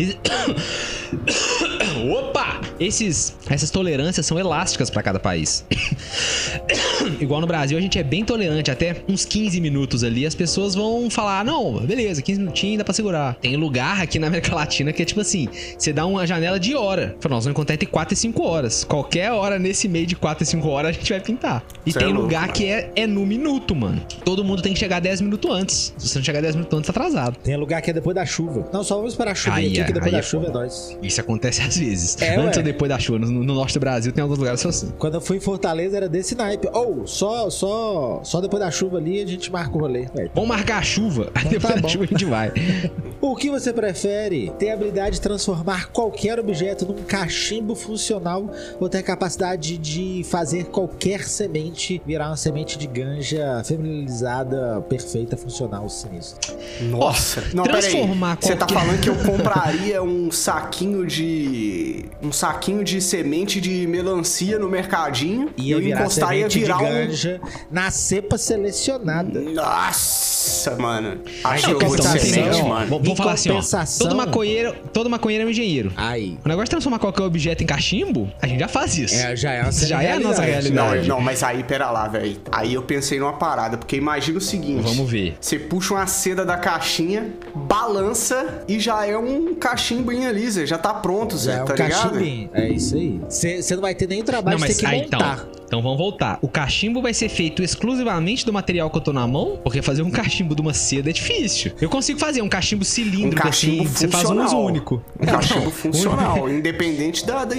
[2.13, 2.61] Opa!
[2.79, 5.65] Esses, essas tolerâncias são elásticas pra cada país.
[7.21, 8.71] Igual no Brasil, a gente é bem tolerante.
[8.71, 12.95] Até uns 15 minutos ali, as pessoas vão falar: não, beleza, 15 minutinhos dá pra
[12.95, 13.35] segurar.
[13.41, 16.75] Tem lugar aqui na América Latina que é tipo assim: você dá uma janela de
[16.75, 17.17] hora.
[17.21, 18.85] Fala, nós vamos encontrar entre 4 e 5 horas.
[18.85, 21.65] Qualquer hora nesse meio de 4 e 5 horas a gente vai pintar.
[21.87, 22.53] E Cê é tem louco, lugar mano.
[22.53, 24.01] que é, é no minuto, mano.
[24.25, 25.95] Todo mundo tem que chegar 10 minutos antes.
[25.99, 27.37] Se você não chegar 10 minutos antes, tá atrasado.
[27.43, 28.69] Tem lugar que é depois da chuva.
[28.73, 30.47] Não, só vamos esperar a chuva Aí aqui, é- que depois aí da é chuva
[30.47, 30.99] é nós.
[31.03, 32.17] Isso acontece às vezes.
[32.21, 32.59] É, Antes ué.
[32.59, 33.19] ou depois da chuva.
[33.19, 34.93] No, no norte do Brasil tem alguns lugares que são assim.
[34.99, 36.69] Quando eu fui em Fortaleza era desse naipe.
[36.73, 40.07] Ou, só, só, só depois da chuva ali a gente marca o rolê.
[40.35, 41.31] Vamos marcar a chuva.
[41.35, 41.89] Aí Então depois tá da bom.
[41.89, 42.53] chuva a gente vai.
[43.21, 44.51] O que você prefere?
[44.59, 50.23] Ter a habilidade de transformar qualquer objeto num cachimbo funcional ou ter a capacidade de
[50.25, 56.57] fazer qualquer semente virar uma semente de ganja feminilizada, perfeita, funcional, sinistro?
[56.81, 57.43] Nossa.
[57.53, 58.53] Não, transformar peraí.
[58.53, 62.07] Você tá qualquer- falando que eu compraria um saquinho de.
[62.23, 66.79] Um saquinho de semente de melancia no mercadinho Ia eu virar encostar e ia virar
[66.79, 66.87] de um.
[66.89, 69.41] ganja na cepa selecionada.
[69.41, 71.21] Nossa, mano.
[71.45, 73.10] Acho que eu vou de compensação, semente, mano.
[73.13, 73.61] Em falar assim, ó.
[73.99, 75.93] Todo maconheiro, todo maconheiro é um engenheiro.
[75.97, 76.39] Aí.
[76.45, 79.15] O negócio de transformar qualquer objeto em cachimbo, a gente já faz isso.
[79.15, 80.71] É, já é já é a nossa semi-realidade.
[80.75, 81.09] Não, realidade.
[81.09, 82.37] não, mas aí, pera lá, velho.
[82.53, 84.83] Aí eu pensei numa parada, porque imagina o seguinte.
[84.83, 85.37] Vamos ver.
[85.41, 90.67] Você puxa uma seda da caixinha, balança e já é um cachimbinho ali, Zé.
[90.67, 92.11] Já tá pronto, Zé, é um tá ligado?
[92.11, 92.51] cachimbinho.
[92.53, 93.21] É isso aí.
[93.29, 95.45] Você não vai ter nem o trabalho Não, de mas ter que aí montar.
[95.49, 95.60] então.
[95.71, 96.37] Então vamos voltar.
[96.43, 100.03] O cachimbo vai ser feito exclusivamente do material que eu tô na mão, porque fazer
[100.03, 101.71] um cachimbo de uma seda é difícil.
[101.81, 105.01] Eu consigo fazer um cachimbo Um cilíndrico cachimbo assim, você faz um uso único.
[105.21, 107.55] Um cachimbo Não, funcional, independente da, da,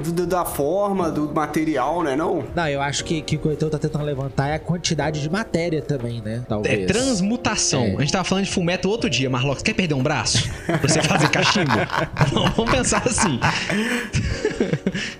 [0.00, 2.14] do- da forma, do material, né?
[2.16, 2.44] Não?
[2.54, 5.20] Não, eu acho que, que o que o Heitor tá tentando levantar é a quantidade
[5.20, 6.42] de matéria também, né?
[6.48, 6.82] Talvez.
[6.82, 7.82] É transmutação.
[7.84, 7.96] É.
[7.96, 9.62] A gente tava falando de fumeto outro dia, Marlocks.
[9.62, 10.48] Quer perder um braço?
[10.66, 11.70] Pra você fazer cachimbo?
[12.32, 13.38] Não, vamos pensar assim.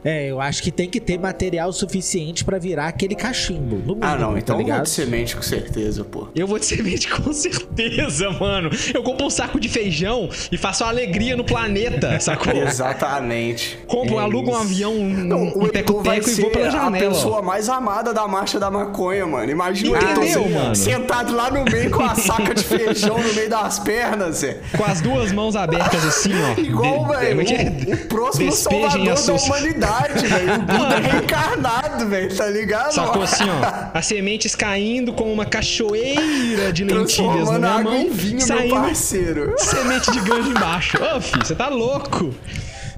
[0.05, 3.77] É, eu acho que tem que ter material suficiente pra virar aquele cachimbo.
[3.77, 4.83] No mínimo, Ah, não, então tá eu vou ligado?
[4.85, 6.29] de semente com certeza, pô.
[6.35, 8.71] Eu vou de semente com certeza, mano.
[8.93, 12.53] Eu compro um saco de feijão e faço uma alegria no planeta, sacou?
[12.57, 13.79] Exatamente.
[13.87, 14.68] Compro, É alugo um isso.
[14.69, 17.09] Avião, um, Não, um o Heitor vai teco-teco e ser vou pela a janela.
[17.09, 17.43] pessoa ó.
[17.43, 19.51] mais amada da marcha da maconha, mano.
[19.51, 20.77] Imagina o Entendeu, Heitor mano?
[20.77, 24.59] sentado lá no meio com a saca de feijão no meio das pernas, Zé.
[24.77, 26.59] Com as duas mãos abertas assim, ó.
[26.61, 30.55] Igual, velho, o, o próximo salvador a da humanidade, velho.
[30.55, 32.93] O Buda reencarnado, velho, tá ligado?
[32.93, 33.89] Sacou assim, ó.
[33.99, 38.11] As sementes caindo como uma cachoeira de lentilhas na minha mão.
[38.11, 39.55] vinho, meu saindo parceiro.
[39.59, 40.99] semente de ganja embaixo.
[41.03, 42.35] Ô, filho, você tá louco.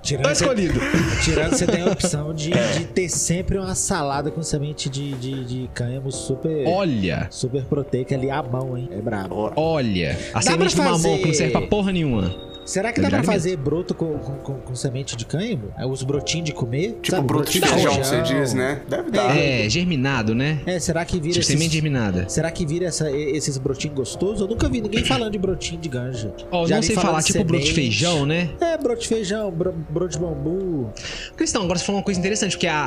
[0.02, 0.80] Tirando Tá você- escolhido.
[1.22, 5.44] Tirando, você tem a opção de, de ter sempre uma salada com semente de, de,
[5.44, 7.26] de cânhamo super, Olha.
[7.30, 8.88] super proteica ali à mão, hein?
[8.92, 9.52] É brabo.
[9.56, 12.34] Olha, a Dá semente do pra mamão que não serve pra porra nenhuma.
[12.64, 15.72] Será que dá pra fazer broto com, com, com- com semente de cânhamo?
[15.76, 16.98] É, Os brotinhos de comer?
[17.02, 18.82] Tipo Sabe, broto de feijão, você diz, né?
[18.88, 19.36] Deve dar.
[19.36, 20.60] É, germinado, né?
[20.66, 21.52] É, será que vira Tipo esses...
[21.52, 22.28] semente germinada.
[22.28, 24.40] Será que vira essa- esses brotinhos gostosos?
[24.40, 26.32] Eu nunca vi ninguém falando de brotinho de ganja.
[26.50, 27.74] Ó, Já não sei falar, tipo broto de semente.
[27.90, 28.50] feijão, né?
[28.60, 30.90] É, broto de feijão, bro- broto de bambu.
[31.36, 32.84] Cristão, agora você falou uma coisa interessante, porque a,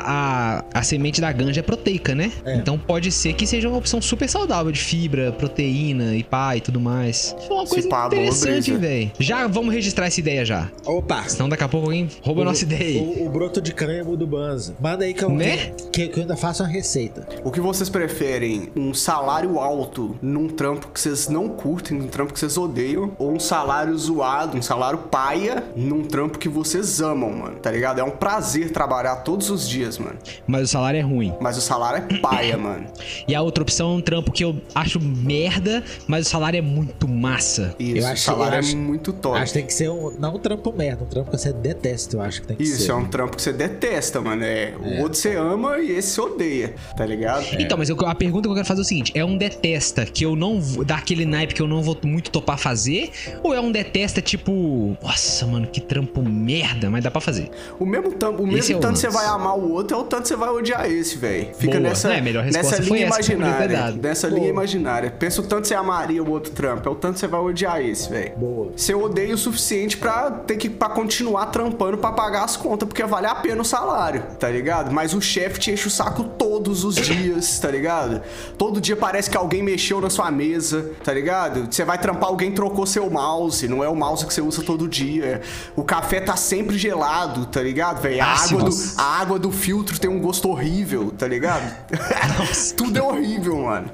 [0.73, 2.31] a, a semente da ganja é proteica, né?
[2.45, 2.55] É.
[2.55, 6.61] Então pode ser que seja uma opção super saudável de fibra, proteína e pá e
[6.61, 7.35] tudo mais.
[7.39, 9.11] Isso é uma coisa pá, interessante, velho.
[9.19, 10.71] Já vamos registrar essa ideia já.
[10.85, 11.23] Opa!
[11.27, 13.01] Senão daqui a pouco alguém rouba a nossa ideia.
[13.01, 14.75] O, o broto de cânhamo do Banza.
[14.79, 15.71] Manda aí que eu, Né?
[15.91, 17.27] que, que eu ainda faço uma receita.
[17.43, 18.69] O que vocês preferem?
[18.75, 23.11] Um salário alto num trampo que vocês não curtem, num trampo que vocês odeiam?
[23.17, 27.55] Ou um salário zoado, um salário paia, num trampo que vocês amam, mano?
[27.59, 27.99] Tá ligado?
[27.99, 30.17] É um prazer trabalhar todos os dias, mano.
[30.47, 31.33] Mas o salário é ruim.
[31.41, 32.85] Mas o salário é paia, mano.
[33.27, 36.61] E a outra opção é um trampo que eu acho merda, mas o salário é
[36.61, 37.75] muito massa.
[37.79, 39.37] Isso, Eu o acho- salário eu acho- é muito top.
[39.37, 42.21] Acho tem que ser um, não um trampo merda, um trampo que você detesta, eu
[42.21, 42.91] acho que tem que Isso, ser.
[42.91, 44.43] é um trampo que você detesta, mano.
[44.43, 47.45] É, o outro você ama e esse você odeia, tá ligado?
[47.59, 50.05] Então, mas eu- a pergunta que eu quero fazer é o seguinte: é um detesta
[50.05, 50.83] que eu não vou.
[50.83, 53.11] dá aquele naipe que eu não vou muito topar fazer?
[53.43, 54.97] Ou é um detesta tipo.
[55.01, 57.49] Nossa, mano, que trampo merda, mas dá pra fazer?
[57.79, 60.03] O mesmo, tam, o mesmo é o tanto você vai amar o outro, é o
[60.03, 61.47] tanto você vai odiar esse, velho.
[61.55, 61.89] Fica Boa.
[61.89, 63.91] nessa, É, a melhor resposta nessa linha imaginária.
[63.91, 64.39] Nessa Boa.
[64.39, 65.11] linha imaginária.
[65.11, 68.09] Pensa o tanto você amaria o outro trampo, é o tanto você vai odiar esse,
[68.09, 68.35] velho.
[68.37, 68.71] Boa.
[68.75, 73.03] Você odeia o suficiente pra ter que pra continuar trampando pra pagar as contas, porque
[73.03, 74.91] vale a pena o salário, tá ligado?
[74.91, 78.21] Mas o chefe te enche o saco todos os dias, tá ligado?
[78.57, 81.67] Todo dia parece que alguém mexeu na sua mesa, tá ligado?
[81.69, 84.87] Você vai trampar, alguém trocou seu mouse, não é o mouse que você usa todo
[84.87, 85.41] dia.
[85.75, 88.21] O café tá sempre gelado, tá ligado, velho?
[88.21, 91.73] A, água do- a água do filtro tem um gosto horrível, tá ligado?
[92.77, 93.89] Tudo é horrível, mano.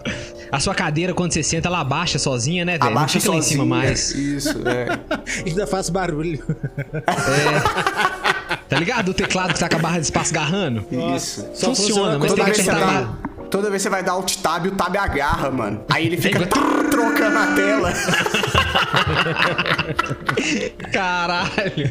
[0.52, 2.86] A sua cadeira, quando você senta, ela abaixa sozinha, né, velho?
[2.86, 3.62] Não Abaixa fica lá em sozinha.
[3.64, 4.12] cima mais.
[4.16, 5.00] Isso, é.
[5.46, 6.44] Ainda faço barulho.
[8.68, 9.10] Tá ligado?
[9.10, 10.86] O teclado que tá com a barra de espaço agarrando?
[11.16, 11.48] Isso.
[11.54, 14.96] Só Funciona, mas tem que apertar toda vez você vai dar alt tab, o tab
[14.96, 15.84] agarra, mano.
[15.90, 17.94] Aí ele fica Fica- trocando a tela.
[20.92, 21.90] Caralho.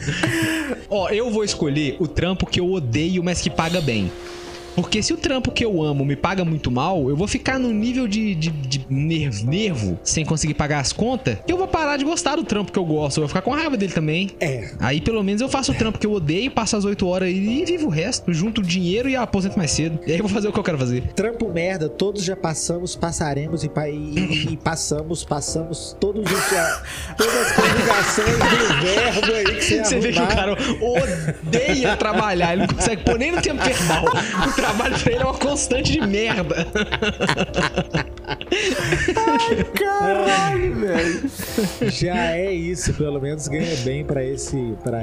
[0.88, 4.10] Ó, eu vou escolher o trampo que eu odeio, mas que paga bem.
[4.80, 7.72] Porque se o trampo que eu amo me paga muito mal, eu vou ficar num
[7.72, 11.96] nível de, de, de nervo, nervo, sem conseguir pagar as contas, que eu vou parar
[11.96, 13.18] de gostar do trampo que eu gosto.
[13.18, 14.30] Eu vou ficar com raiva dele também.
[14.38, 14.70] É.
[14.78, 17.64] Aí pelo menos eu faço o trampo que eu odeio, passo as 8 horas e
[17.64, 18.32] vivo o resto.
[18.32, 19.98] Junto o dinheiro e aposento mais cedo.
[20.06, 21.02] E aí eu vou fazer o que eu quero fazer.
[21.14, 26.82] Trampo merda, todos já passamos, passaremos e, e- e passamos, passamos todos os já,
[27.16, 30.36] todas as conjugações do verbo aí que você, Você vê que o arrumar.
[30.36, 34.04] cara odeia trabalhar, ele não consegue pôr nem no tempo verbal.
[34.04, 36.66] O trabalho pra ele é uma constante de merda.
[39.74, 41.30] Caralho, velho.
[41.90, 44.98] Já é isso, pelo menos ganha bem pra esse para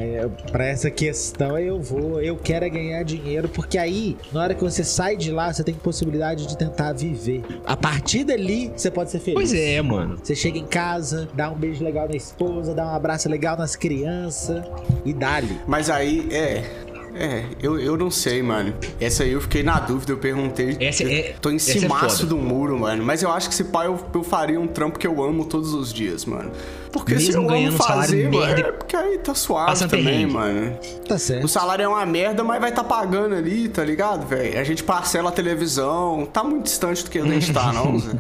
[0.52, 1.56] para essa questão.
[1.56, 5.16] Aí eu vou, eu quero é ganhar dinheiro, porque aí, na hora que você sai
[5.18, 7.44] de lá, você tem possibilidade de tentar viver.
[7.66, 9.36] A partir dali, você pode ser feliz.
[9.36, 10.18] Pois é, mano.
[10.22, 13.76] Você chega em casa, dá um beijo legal na esposa, dá um abraço legal nas
[13.76, 14.64] crianças
[15.04, 15.60] e dá-lhe.
[15.68, 16.85] Mas aí, é.
[17.18, 18.74] É, eu, eu não sei, mano.
[19.00, 20.76] Essa aí eu fiquei na dúvida, eu perguntei.
[20.80, 22.30] Essa é- Tô em é cimaço foda.
[22.30, 23.04] do muro, mano.
[23.06, 25.74] Mas eu acho que se pá, eu, eu faria um trampo que eu amo todos
[25.74, 26.52] os dias, mano.
[26.96, 29.36] Porque se Mesmo eu ganhando amo um salário fazer, mano, merda é porque aí tá
[29.36, 30.34] suave também, perrengue.
[30.34, 30.78] mano.
[31.06, 31.48] Tá O certo.
[31.50, 34.58] salário é uma merda, mas vai tá pagando ali, tá ligado, velho?
[34.58, 36.26] A gente parcela a televisão.
[36.32, 38.12] Tá muito distante do que a gente tá, não, Zé?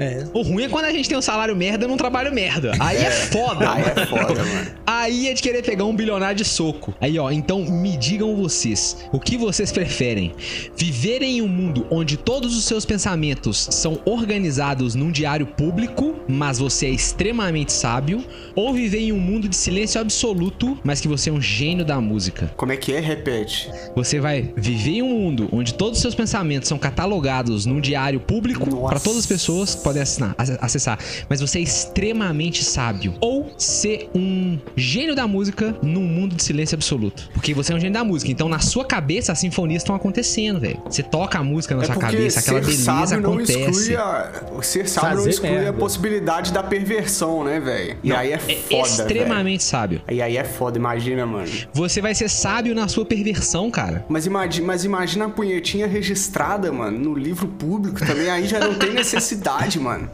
[0.00, 0.24] É.
[0.34, 2.72] O ruim é quando a gente tem um salário merda e não trabalho merda.
[2.80, 3.70] Aí é, foda.
[3.70, 4.70] Aí é foda, mano.
[4.84, 6.92] Aí é de querer pegar um bilionário de soco.
[7.00, 10.34] Aí, ó, então me digam vocês, o que vocês preferem?
[10.76, 16.58] Viver em um mundo onde todos os seus pensamentos são organizados num diário público, mas
[16.58, 21.08] você é extremamente sábio, sábio, ou viver em um mundo de silêncio absoluto, mas que
[21.08, 22.50] você é um gênio da música.
[22.56, 23.00] Como é que é?
[23.00, 23.70] Repete.
[23.94, 28.20] Você vai viver em um mundo onde todos os seus pensamentos são catalogados num diário
[28.20, 33.14] público para todas as pessoas que podem assinar, ac- acessar, mas você é extremamente sábio.
[33.20, 37.28] Ou ser um gênio da música num mundo de silêncio absoluto.
[37.32, 40.60] Porque você é um gênio da música, então na sua cabeça as sinfonias estão acontecendo,
[40.60, 40.80] velho.
[40.88, 43.60] Você toca a música na É sua cabeça, aquela ser beleza sábio não acontece.
[43.60, 44.32] exclui a...
[44.56, 45.72] o Ser sábio não Fazer exclui a merda.
[45.74, 47.96] possibilidade da perversão, né, velho?
[48.02, 50.00] E aí é É foda, extremamente sábio.
[50.10, 51.48] E aí é foda, imagina, mano.
[51.72, 54.04] Você vai ser sábio na sua perversão, cara.
[54.08, 58.28] Mas imagina, mas imagina a punhetinha registrada, mano, no livro público também.
[58.30, 60.08] Aí já não tem necessidade, mano.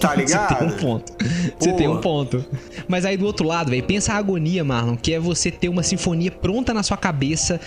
[0.00, 0.76] Tá Você tem um ligado?
[0.80, 1.12] ponto.
[1.58, 2.44] Você tem um ponto.
[2.88, 5.82] Mas aí do outro lado, velho, pensa a agonia, Marlon, que é você ter uma
[5.82, 7.60] sinfonia pronta na sua cabeça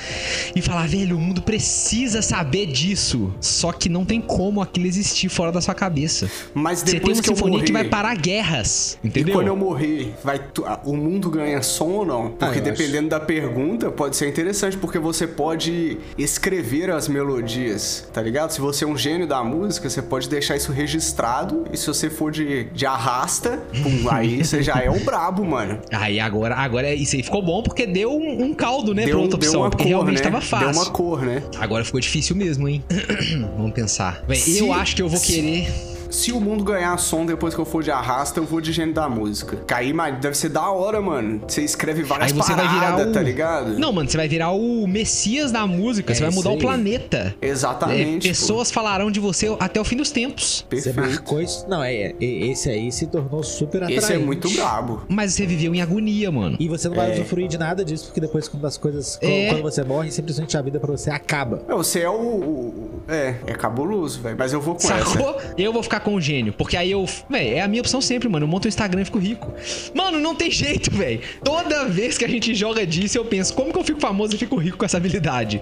[0.55, 3.33] e falar, velho, o mundo precisa saber disso.
[3.41, 6.29] Só que não tem como aquilo existir fora da sua cabeça.
[6.53, 9.33] Mas Você tem depois uma que sinfonia morrer, que vai parar guerras, e entendeu?
[9.35, 12.31] quando eu morrer, vai ah, o mundo ganha som ou não?
[12.31, 18.21] Porque eu dependendo da pergunta, pode ser interessante, porque você pode escrever as melodias, tá
[18.21, 18.51] ligado?
[18.51, 22.09] Se você é um gênio da música, você pode deixar isso registrado, e se você
[22.09, 25.79] for de, de arrasta, pum, aí você já é o brabo, mano.
[25.91, 29.21] Aí agora, agora isso aí ficou bom porque deu um, um caldo, né, pra Deu,
[29.21, 29.69] outra deu opção.
[29.69, 30.23] porque cor, realmente né?
[30.23, 30.67] tava fácil.
[30.71, 31.43] Deu uma cor, né?
[31.59, 32.83] Agora ficou difícil mesmo, hein?
[33.57, 34.23] Vamos pensar.
[34.27, 35.67] Véi, Se- eu acho que eu vou se- querer.
[36.09, 38.93] Se o mundo ganhar som depois que eu for de arrasta, eu vou de gênio
[38.93, 39.57] da música.
[39.67, 41.41] Cair, mas deve ser da hora, mano.
[41.47, 43.11] Você escreve várias Aí você vai virar paradas, o.
[43.13, 43.79] tá ligado?
[43.79, 46.11] Não, mano, você vai virar o Messias da música.
[46.11, 47.35] É você vai mudar o planeta.
[47.41, 48.27] Exatamente.
[48.27, 50.65] É, pessoas falarão de você até o fim dos tempos.
[50.69, 50.75] pô.
[50.77, 51.09] Você Perfeito.
[51.15, 51.65] marcou isso.
[51.67, 54.03] Não, é, é- esse aí se tornou super atraente.
[54.03, 55.01] Esse é muito brabo.
[55.07, 56.57] Mas você viveu em agonia, mano.
[56.59, 57.13] E você não vai É.
[57.15, 59.17] usufruir de nada disso, porque depois, quando as coisas.
[59.21, 59.49] É.
[59.49, 61.61] Quando você morre, simplesmente a vida pra você acaba.
[61.67, 62.13] Não, Você é o.
[62.13, 64.35] o- É, é cabuloso, velho.
[64.37, 65.05] Mas eu vou com essa.
[65.05, 65.37] Sacou?
[65.57, 66.53] Eu vou ficar com o gênio.
[66.53, 67.05] Porque aí eu.
[67.29, 68.45] Véi, é a minha opção sempre, mano.
[68.45, 69.53] Eu monto um Instagram e fico rico.
[69.93, 71.21] Mano, não tem jeito, velho.
[71.43, 74.37] Toda vez que a gente joga disso, eu penso, como que eu fico famoso e
[74.37, 75.61] fico rico com essa habilidade?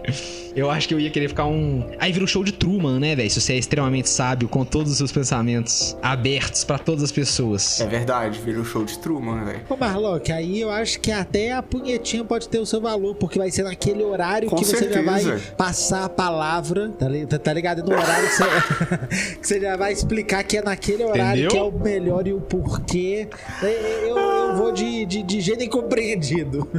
[0.56, 1.84] Eu acho que eu ia querer ficar um.
[2.00, 3.30] Aí vira o show de Truman, né, velho?
[3.30, 7.80] Se você é extremamente sábio, com todos os seus pensamentos abertos pra todas as pessoas.
[7.82, 9.62] É verdade, vira o show de Truman, velho.
[9.70, 13.38] Ô, Marlock, aí eu acho que até a punhetinha pode ter o seu valor, porque
[13.38, 15.52] vai ser naquele horário Com que você já vai certeza.
[15.58, 17.84] passar a palavra, tá, tá- tá ligado?
[17.84, 21.50] No horário que você, que você já vai explicar que é naquele horário Entendeu?
[21.52, 23.28] que é o melhor e o porquê.
[23.62, 26.68] Eu, eu- eu vou de, de, de gênio incompreendido.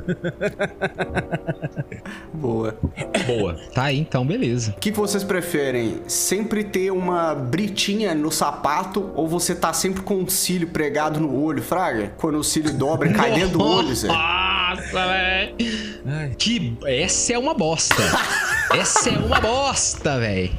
[2.32, 2.76] Boa.
[3.26, 3.54] Boa.
[3.74, 4.74] Tá aí, então, beleza.
[4.76, 6.00] O que, vocês preferem?
[6.06, 11.42] Sempre ter uma britinha no sapato ou você tá sempre com um cílio pregado no
[11.42, 12.12] olho, Fraga?
[12.16, 14.08] Quando o cílio dobra cai dentro do olho, Zé.
[14.08, 15.54] Nossa, velho.
[16.38, 16.76] Que.
[16.86, 17.94] Essa é uma bosta.
[18.74, 20.50] Essa é uma bosta, velho.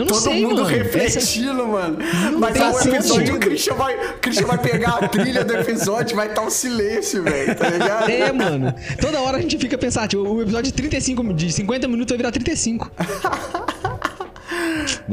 [0.00, 0.66] Eu não Todo sei, mundo mano.
[0.66, 1.98] Refletindo, mano.
[2.38, 6.16] Vai tem estar o episódio, o Christian vai, Christian vai pegar a trilha do episódio,
[6.16, 8.10] vai estar um silêncio, velho, tá ligado?
[8.10, 8.74] É, mano.
[8.98, 10.26] Toda hora a gente fica pensativo.
[10.26, 12.90] O episódio de 35, de 50 minutos vai virar 35.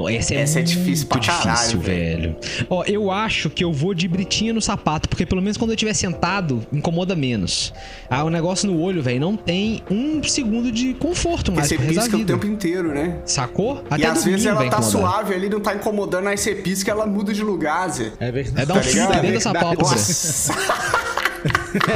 [0.10, 2.36] Essa é, Essa é difícil pra caralho, difícil, velho.
[2.70, 5.76] Ó, eu acho que eu vou de britinha no sapato, porque pelo menos quando eu
[5.76, 7.74] estiver sentado, incomoda menos.
[8.10, 11.78] Ah, o negócio no olho, velho, não tem um segundo de conforto Porque mais você
[11.78, 13.20] resto da pisca o tempo inteiro, né?
[13.26, 13.84] Sacou?
[13.98, 14.92] e às vezes ela tá incomodar.
[14.92, 18.12] suave ali, não tá incomodando, aí você pisca e ela muda de lugar, Zé.
[18.20, 18.62] É verdade.
[18.62, 19.84] É dar um Tá dentro dessa pálpebra.
[19.84, 20.54] Nossa.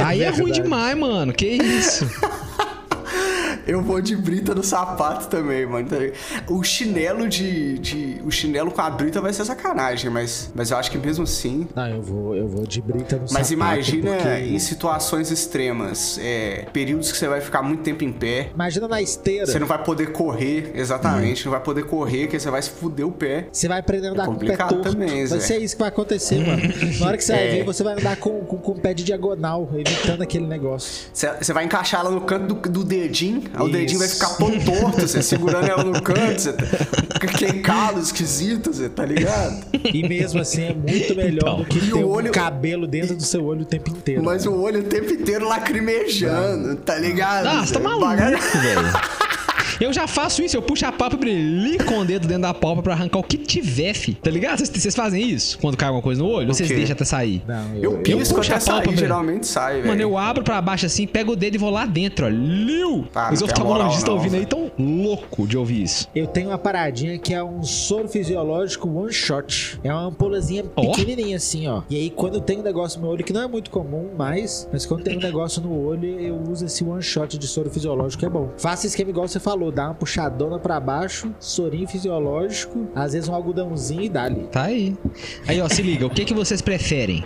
[0.04, 0.62] Aí é ruim verdade.
[0.62, 1.32] demais, mano.
[1.32, 2.08] Que isso?
[3.66, 5.88] Eu vou de brita no sapato também, mano.
[5.88, 5.96] tá?
[6.48, 10.76] O chinelo de, de- O chinelo com a brita vai ser sacanagem, mas, mas eu
[10.76, 11.66] acho que mesmo assim.
[11.74, 13.52] Não, eu vou, eu vou de brita no Mas sapato.
[13.52, 18.50] imagina porque- em situações extremas, é, períodos que você vai ficar muito tempo em pé.
[18.54, 19.46] Imagina na esteira.
[19.46, 23.06] Você não vai poder correr, exatamente, não vai poder correr, que você vai se fuder
[23.06, 23.46] o pé.
[23.52, 24.90] Você vai aprender a andar com o pé complicado torto.
[24.92, 25.36] também, Zé.
[25.36, 26.62] vai ser isso que vai acontecer, mano.
[27.00, 27.50] Na hora que você vai É.
[27.50, 31.08] ver, você vai andar com, com, com o pé de diagonal, evitando aquele negócio.
[31.12, 34.28] Você você vai encaixar ela no canto do, do dedinho, aí o dedinho vai ficar
[34.36, 36.66] todo torto, você segurando ela no canto, você tá,
[37.62, 39.64] calo esquisito, você tá ligado?
[39.92, 41.56] E mesmo assim é muito melhor Então.
[41.58, 44.22] do que ter o um olho- cabelo dentro do seu olho o tempo inteiro.
[44.22, 47.46] Mas o olho o tempo inteiro lacrimejando, tá ligado?
[47.46, 48.38] Ah, você tá maluco, velho.
[49.80, 52.54] Eu já faço isso, eu puxo a pálpebra e li com o dedo dentro da
[52.54, 54.14] pálpebra pra arrancar o que tiver, fi.
[54.14, 54.58] Tá ligado?
[54.64, 55.58] Vocês- fazem isso?
[55.58, 56.48] Quando cai alguma coisa no olho?
[56.48, 57.42] Ou vocês deixam até sair?
[57.46, 58.96] Não, Eu pisco puxo até a sair, pálpebra.
[58.98, 59.88] geralmente sai, velho.
[59.88, 62.28] Mano, eu abro pra baixo assim, pego o dedo e vou lá dentro, ó.
[62.28, 63.06] Liu!
[63.14, 66.08] Ah, Os oftalmologistas não, ouvindo aí tão louco de ouvir isso.
[66.14, 69.78] Eu tenho uma paradinha que é um soro fisiológico one shot.
[69.82, 70.82] É uma ampulazinha Ó.
[70.90, 71.82] pequenininha assim, ó.
[71.88, 74.68] E aí quando tem um negócio no meu olho, que não é muito comum mais,
[74.72, 78.24] mas quando tem um negócio no olho, eu uso esse one shot de soro fisiológico,
[78.24, 78.50] é bom.
[78.58, 83.34] Faça esquema igual você falou, dá uma puxadona pra baixo, sorinho fisiológico, às vezes um
[83.34, 84.44] algodãozinho e dá-lhe.
[84.44, 84.96] Tá aí.
[85.46, 87.24] Aí, ó, se liga, o que que vocês preferem?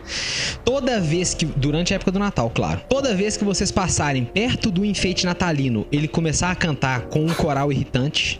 [0.64, 1.46] Toda vez que.
[1.46, 2.80] Durante a época do Natal, claro.
[2.88, 7.34] Toda vez que vocês passarem perto do enfeite natalino, ele começar a cantar com um
[7.36, 8.38] coral irritante.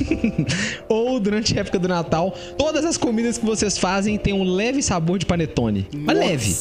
[0.88, 4.80] Ou durante a época do Natal, todas as comidas que vocês fazem têm um leve
[4.80, 5.88] sabor de panetone.
[5.92, 6.54] Mas leve.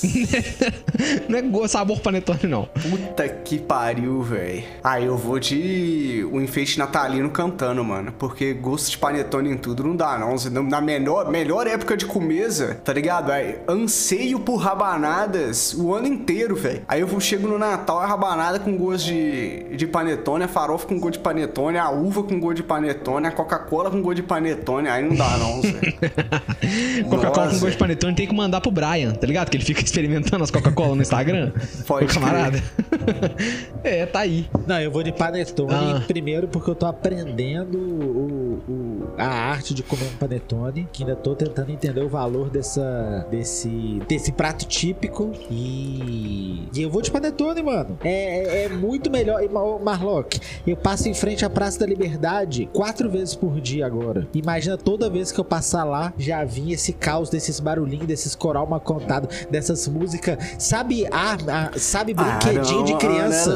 [1.28, 2.64] não é sabor panetone, não.
[2.66, 4.62] Puta que pariu, velho.
[4.84, 8.12] Ah, eu vou de o enfeite natalino cantando, mano.
[8.18, 10.34] Porque gosto de panetone em tudo não dá, não.
[10.64, 13.30] Na melhor, melhor época de comesa, tá ligado?
[13.30, 16.82] Aí, anseio por rabanadas o ano inteiro, velho.
[16.86, 20.86] Aí eu vou- chego no Natal, a rabanada com gosto de, de panetone, a farofa
[20.86, 24.22] com gosto de panetone, a uva com gosto de panetone, a Coca-Cola com gosto de
[24.22, 24.88] panetone.
[24.88, 25.94] Aí não dá, não, velho.
[27.08, 29.50] Coca-Cola com gosto de panetone tem que mandar pro Brian, tá ligado?
[29.50, 31.52] Que ele fica experimentando as Coca-Cola no Instagram.
[31.86, 32.62] Pode camarada.
[33.84, 34.46] é, tá aí.
[34.66, 36.02] Não, eu vou de panetone Ah.
[36.06, 38.39] primeiro porque eu tô aprendendo o-
[39.24, 44.00] a arte de comer um panetone, que ainda tô tentando entender o valor dessa, desse,
[44.08, 47.98] desse prato típico e, e eu vou de panetone, mano.
[48.02, 49.42] É, é- é muito melhor.
[49.42, 53.86] E, Mar- Marlock, eu passo em frente à Praça da Liberdade quatro vezes por dia
[53.86, 54.26] agora.
[54.34, 58.66] Imagina toda vez que eu passar lá, já vinha esse caos desses barulhinhos, desses coral
[58.66, 60.38] mal contado, dessas músicas.
[60.58, 63.50] Sabe, ah, sabe brinquedinho de criança?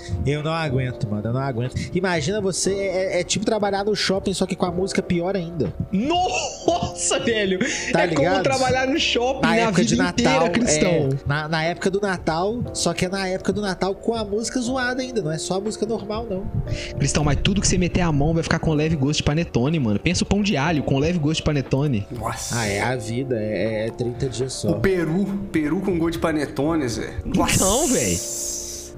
[0.26, 1.26] Eu não aguento, mano.
[1.28, 1.74] Eu não aguento.
[1.94, 5.72] Imagina você, é, é tipo trabalhar no shopping, só que com a música pior ainda.
[5.92, 7.58] Nossa, velho!
[7.92, 8.42] Tá é como ligado?
[8.42, 10.12] trabalhar no shopping Na na, época de Natal.
[10.34, 10.90] inteira, cristão.
[10.90, 14.24] é, na, na época do Natal, só que é na época do Natal com a
[14.24, 15.20] música zoada ainda.
[15.22, 16.44] Não é só a música normal, não.
[16.98, 19.78] Cristão, mas tudo que você meter a mão vai ficar com leve gosto de panetone,
[19.78, 19.98] mano.
[19.98, 22.06] Pensa o pão de alho com leve gosto de panetone.
[22.10, 22.58] Nossa.
[22.58, 23.36] Ah, é a vida.
[23.38, 24.70] É, é 30 dias só.
[24.70, 27.14] O peru, peru com gosto de panetone, Zé.
[27.24, 27.64] Nossa.
[27.64, 28.16] Não, véi.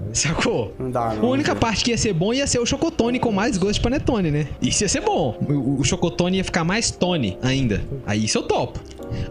[0.12, 0.74] Sacou?
[0.78, 1.24] Não dá, não.
[1.24, 3.80] A única parte que ia ser bom ia ser o chocotone com mais gosto de
[3.80, 4.48] panetone, né?
[4.60, 5.36] Isso ia ser bom.
[5.48, 7.82] O, o chocotone ia ficar mais tone ainda.
[8.06, 8.80] Aí isso eu topo.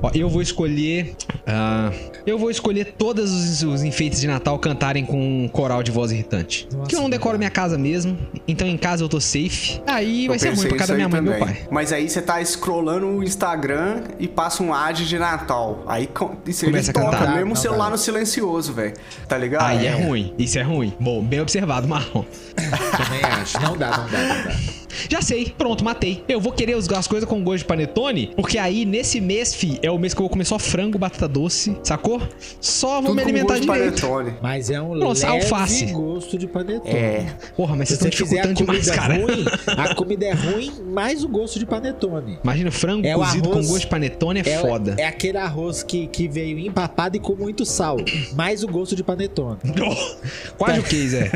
[0.01, 1.15] Ó, eu vou escolher.
[1.47, 1.91] ah,
[2.25, 6.11] eu vou escolher todos os, os enfeites de Natal cantarem com um coral de voz
[6.11, 6.67] irritante.
[6.73, 7.37] Nossa, que eu não decoro cara.
[7.39, 8.17] minha casa mesmo.
[8.47, 9.81] Então em casa eu tô safe.
[9.87, 11.55] Aí vai Eu ser ruim pra cada minha mãe e meu também.
[11.55, 11.67] pai.
[11.71, 15.83] Mas aí você tá scrollando o Instagram e passa um ad de Natal.
[15.87, 17.35] Aí com- isso ele Começa a toca, cantar.
[17.35, 17.91] mesmo o celular não.
[17.91, 18.93] no silencioso, velho.
[19.27, 19.63] Tá ligado?
[19.65, 20.33] Aí é ruim.
[20.37, 20.93] Isso é ruim.
[20.99, 22.23] Bom, bem observado, Marlon.
[22.55, 23.59] Também acho.
[23.61, 24.80] Não dá, não dá, não dá.
[25.09, 26.23] Já sei, pronto, matei.
[26.27, 29.79] Eu vou querer as as coisas com gosto de panetone, porque aí nesse mês, fi,
[29.81, 32.21] é o mês que eu vou comer só frango, batata doce, sacou?
[32.59, 34.01] Só vou Tudo me com alimentar gosto de direito.
[34.01, 34.33] panetone.
[34.41, 35.85] Mas é um Nossa, leve alface.
[35.87, 36.93] gosto de panetone.
[36.95, 37.25] É.
[37.55, 39.13] Porra, mas Se vocês você estão dificultando demais, cara.
[39.15, 42.37] ruim, a comida é ruim, mais o gosto de panetone.
[42.43, 44.95] Imagina frango É cozido arroz- com gosto de panetone é, É, foda.
[44.97, 47.97] é aquele arroz que, que veio empapado e com muito sal.
[48.35, 49.57] Mais o gosto de panetone.
[50.57, 51.31] Quase o que, Zé?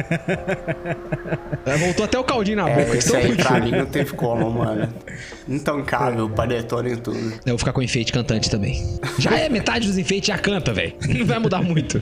[1.80, 2.82] Voltou até o caldinho na boca.
[2.82, 4.88] É, aí pra mim não teve como, mano.
[5.48, 7.18] Intancável, panetone e tudo.
[7.18, 8.84] Eu vou ficar com enfeite cantante também.
[9.20, 10.94] Já é metade dos enfeites, já canta, velho.
[11.08, 12.02] Não vai mudar muito.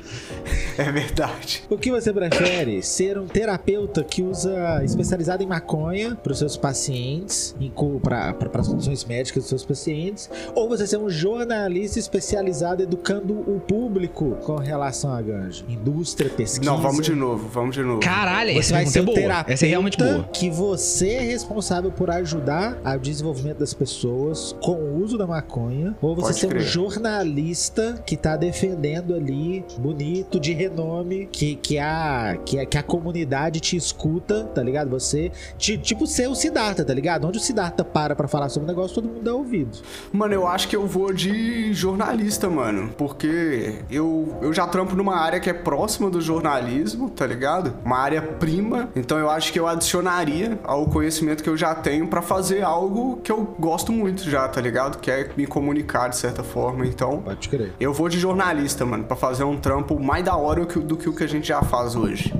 [0.78, 1.64] É verdade.
[1.70, 2.82] O que você prefere?
[2.82, 7.56] Ser um terapeuta que usa especializado em maconha para os seus pacientes,
[8.02, 13.60] para as condições médicas dos seus pacientes, ou você ser um jornalista especializado educando o
[13.60, 15.64] público com relação à ganja?
[15.68, 16.70] Indústria, pesquisa.
[16.72, 18.00] Não, vamos de novo, vamos de novo.
[18.00, 19.16] Caralho, Você essa vai pergunta ser é o boa.
[19.18, 20.24] terapeuta Essa é realmente boa.
[20.34, 25.96] que você é responsável por ajudar ao desenvolvimento das pessoas com o uso da maconha,
[26.02, 26.62] ou você Pode ser um crer.
[26.64, 32.84] jornalista que tá defendendo ali, bonito, de renome, que, que, a, que, a, que a
[32.84, 34.90] comunidade te escuta, tá ligado?
[34.90, 37.28] Você, ti- tipo ser o Siddhartha, tá ligado?
[37.28, 39.78] Onde o Siddhartha para pra falar sobre o negócio, todo mundo dá ouvido.
[40.12, 42.92] Mano, eu acho que eu vou de jornalista, mano.
[42.98, 47.74] Porque eu, eu já trampo numa área que é próxima do jornalismo, tá ligado?
[47.86, 48.90] Uma área prima.
[48.96, 53.18] Então eu acho que eu adicionaria ao conhecimento que eu já tenho pra fazer algo
[53.24, 54.98] que eu gosto muito já, tá ligado?
[55.00, 56.86] Que é me comunicar de certa forma.
[56.86, 57.20] Então.
[57.20, 57.72] Pode crer.
[57.80, 61.08] Eu vou de jornalista, mano, pra fazer um trampo mais da hora que- do que
[61.10, 62.34] o que a gente já faz hoje.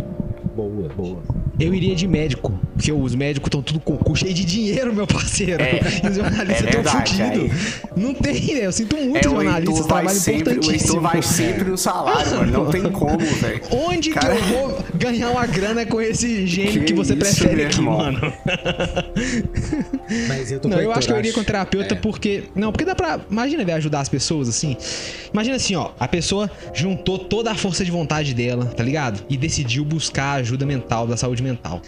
[0.56, 1.43] Boa, boa.
[1.60, 2.60] Eu iria de médico.
[2.76, 5.62] Porque os médicos estão tudo com o cu cheio de dinheiro, meu parceiro.
[5.62, 7.74] É, e os jornalistas é estão verdade, fudidos.
[7.96, 8.64] Não tem, velho.
[8.64, 10.96] Eu sinto muito É, o jornalistas, trabalho sempre, o importantíssimo.
[10.98, 12.52] Heitor vai sempre no salário, mano.
[12.52, 13.62] Não tem como, velho.
[13.72, 17.22] Onde Cara- que eu vou ganhar uma grana com esse gênio que, Que você isso,
[17.22, 17.98] prefere aqui, irmão.
[18.00, 18.20] mano?
[20.28, 21.98] Mas eu tô Não, eu acho que eu iria com terapeuta É.
[21.98, 22.46] porque.
[22.56, 23.20] Não, porque dá pra.
[23.30, 24.76] Imagina, velho, ajudar as pessoas assim.
[25.32, 25.92] Imagina assim, ó.
[26.00, 29.24] A pessoa juntou toda a força de vontade dela, tá ligado?
[29.30, 31.82] E decidiu buscar ajuda mental, da saúde mental.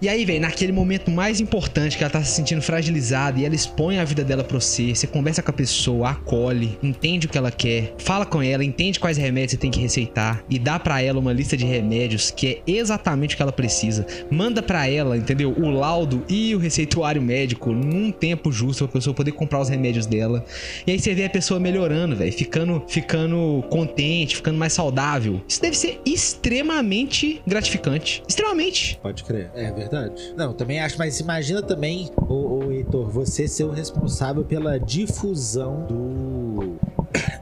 [0.00, 3.54] E aí, velho, naquele momento mais importante que ela tá se sentindo fragilizada e ela
[3.54, 7.36] expõe a vida dela pra você, você conversa com a pessoa, acolhe, entende o que
[7.36, 11.02] ela quer, fala com ela, entende quais remédios você tem que receitar e dá pra
[11.02, 14.06] ela uma lista de remédios que é exatamente o que ela precisa.
[14.30, 15.52] Manda pra ela, entendeu?
[15.58, 20.06] O laudo e o receituário médico num tempo justo pra pessoa poder comprar os remédios
[20.06, 20.44] dela.
[20.86, 25.40] E aí você vê a pessoa melhorando, velho, ficando, ficando contente, ficando mais saudável.
[25.48, 28.22] Isso deve ser extremamente gratificante.
[28.28, 28.96] Extremamente.
[29.02, 29.50] Pode crer.
[29.54, 29.87] É verdade.
[30.36, 36.76] Não, também acho, mas imagina também, ô Heitor, você ser o responsável pela difusão do.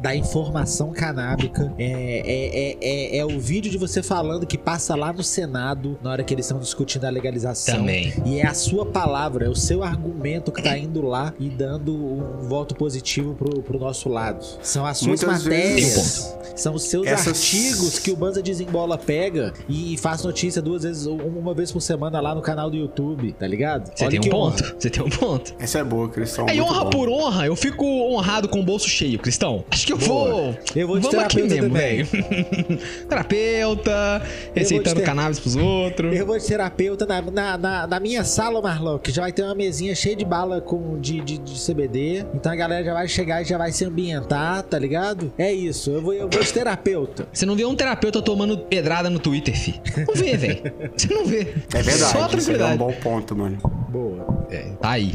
[0.00, 1.72] Da informação canábica.
[1.78, 5.98] É, é, é, é, é o vídeo de você falando que passa lá no Senado
[6.02, 7.76] na hora que eles estão discutindo a legalização.
[7.78, 8.12] Também.
[8.24, 11.94] E é a sua palavra, é o seu argumento que tá indo lá e dando
[11.94, 14.44] um voto positivo pro, pro nosso lado.
[14.62, 16.36] São as suas Muitas matérias.
[16.54, 21.06] São os seus Essas- artigos que o Banza Desembola pega e faz notícia duas vezes,
[21.06, 23.90] uma vez por semana lá no canal do YouTube, tá ligado?
[23.94, 24.62] Você Olha tem um ponto.
[24.64, 24.74] honra.
[24.78, 25.54] Você tem um ponto.
[25.58, 26.46] Essa é boa, Cristão.
[26.48, 26.90] É, honra bom.
[26.90, 29.55] por honra, eu fico honrado com o bolso cheio, Cristão.
[29.70, 30.30] Acho que eu Boa.
[30.30, 30.56] vou.
[30.74, 32.06] Eu vou de Vamos aqui terapeuta mesmo, velho.
[33.08, 34.22] terapeuta,
[34.54, 36.14] receitando ter- cannabis pros outros.
[36.16, 39.42] Eu vou de terapeuta na, na, na, na minha sala, Marlon, que já vai ter
[39.42, 42.24] uma mesinha cheia de bala com, de, de, de CBD.
[42.34, 45.32] Então a galera já vai chegar e já vai se ambientar, tá ligado?
[45.38, 47.28] É isso, eu vou, eu vou de terapeuta.
[47.32, 49.80] Você não vê um terapeuta tomando pedrada no Twitter, fi.
[50.06, 50.72] Não vê, velho.
[50.96, 51.54] Você não vê.
[51.74, 52.12] É verdade.
[52.12, 52.78] Só aí é um tranquilidade.
[52.78, 53.58] bom ponto, mano.
[53.88, 54.46] Boa.
[54.50, 55.12] É, tá aí.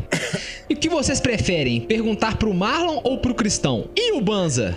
[0.70, 1.82] E o que vocês preferem?
[1.82, 3.86] Perguntar pro Marlon ou pro Cristão?
[3.96, 4.74] E o Banza?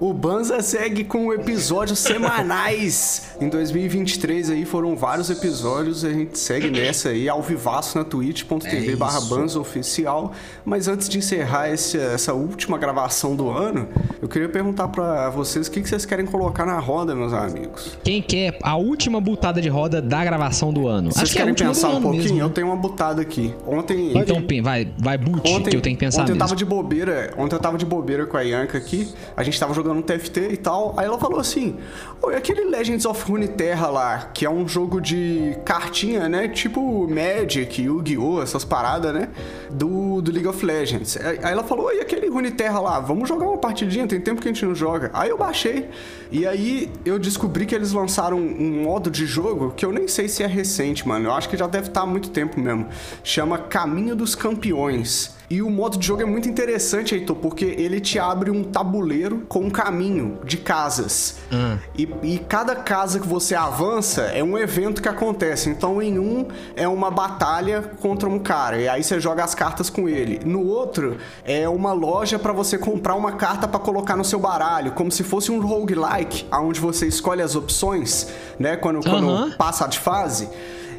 [0.00, 3.28] O Banza segue com episódios semanais.
[3.40, 8.92] Em 2023 aí foram vários episódios, a gente segue nessa aí, ao vivaço na twitch.tv
[8.92, 9.20] É barra.
[9.22, 10.32] Banza Oficial.
[10.64, 13.88] Mas antes de encerrar esse- essa última gravação do ano,
[14.20, 17.96] eu queria perguntar pra vocês o que que vocês querem colocar na roda, meus amigos.
[18.02, 21.12] Quem quer a última butada de roda da gravação do ano?
[21.12, 22.22] Vocês que é querem pensar um pouquinho?
[22.22, 22.38] mesmo.
[22.40, 22.52] Eu né?
[22.54, 23.54] tenho uma butada aqui.
[23.66, 24.12] Ontem...
[24.16, 26.46] Então, vai, vai boot, Ontem, que eu tenho que pensar ontem eu mesmo.
[26.48, 29.72] tava de bobeira, ontem eu tava de bobeira com a Yanka aqui, a gente tava
[29.72, 31.76] jogando um TFT e tal, aí ela falou assim,
[32.22, 37.82] oi, aquele Legends of Runeterra lá, que é um jogo de cartinha, né, tipo Magic,
[37.82, 39.28] Yu-Gi-Oh!, essas paradas, né,
[39.70, 41.16] do, do League of Legends.
[41.16, 44.52] Aí ela falou, oi, aquele Runeterra lá, vamos jogar uma partidinha, tem tempo que a
[44.52, 45.10] gente não joga.
[45.12, 45.88] Aí eu baixei,
[46.30, 50.28] e aí eu descobri que eles lançaram um modo de jogo que eu nem sei
[50.28, 52.88] se é recente, mano, eu acho que já deve estar há muito tempo mesmo,
[53.22, 55.34] chama Caminho dos Campeões.
[55.54, 59.44] E o modo de jogo é muito interessante, Heitor, porque ele te abre um tabuleiro
[59.48, 61.36] com um caminho de casas.
[61.52, 61.78] Ah.
[61.96, 65.70] E, e cada casa que você avança é um evento que acontece.
[65.70, 69.88] Então, em um é uma batalha contra um cara, e aí você joga as cartas
[69.88, 70.40] com ele.
[70.44, 74.90] No outro é uma loja para você comprar uma carta para colocar no seu baralho,
[74.90, 78.26] como se fosse um roguelike, onde você escolhe as opções,
[78.58, 78.74] né?
[78.76, 80.48] Quando, quando passa de fase.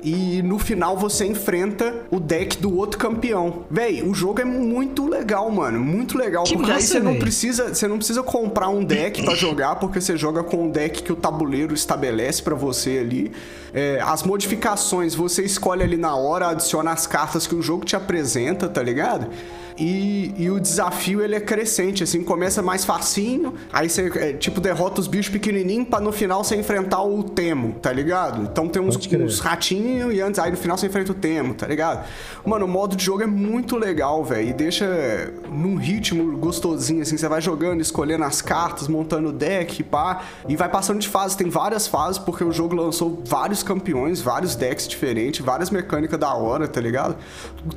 [0.05, 3.63] E no final você enfrenta o deck do outro campeão.
[3.71, 5.79] Véi, o jogo é muito legal, mano.
[5.79, 6.43] Muito legal.
[6.43, 7.21] Que porque aí massa, você não véi.
[7.21, 7.73] precisa.
[7.73, 11.11] Você não precisa comprar um deck pra jogar, porque você joga com o deck que
[11.11, 13.31] o tabuleiro estabelece pra você ali.
[13.73, 17.95] É, as modificações você escolhe ali na hora, adiciona as cartas que o jogo te
[17.95, 19.27] apresenta, tá ligado?
[19.77, 24.61] E, e o desafio ele é crescente, assim, começa mais facinho, aí você, é, tipo,
[24.61, 28.43] derrota os bichos pequenininhos pra no final você enfrentar o Temo, tá ligado?
[28.43, 31.67] Então tem uns, uns ratinhos e antes, aí no final você enfrenta o Temo, tá
[31.67, 32.07] ligado?
[32.45, 37.17] Mano, o modo de jogo é muito legal, velho, e deixa num ritmo gostosinho, assim,
[37.17, 41.35] você vai jogando, escolhendo as cartas, montando o deck, pá, e vai passando de fase,
[41.35, 46.33] tem várias fases, porque o jogo lançou vários campeões, vários decks diferentes, várias mecânicas da
[46.33, 47.17] hora, tá ligado?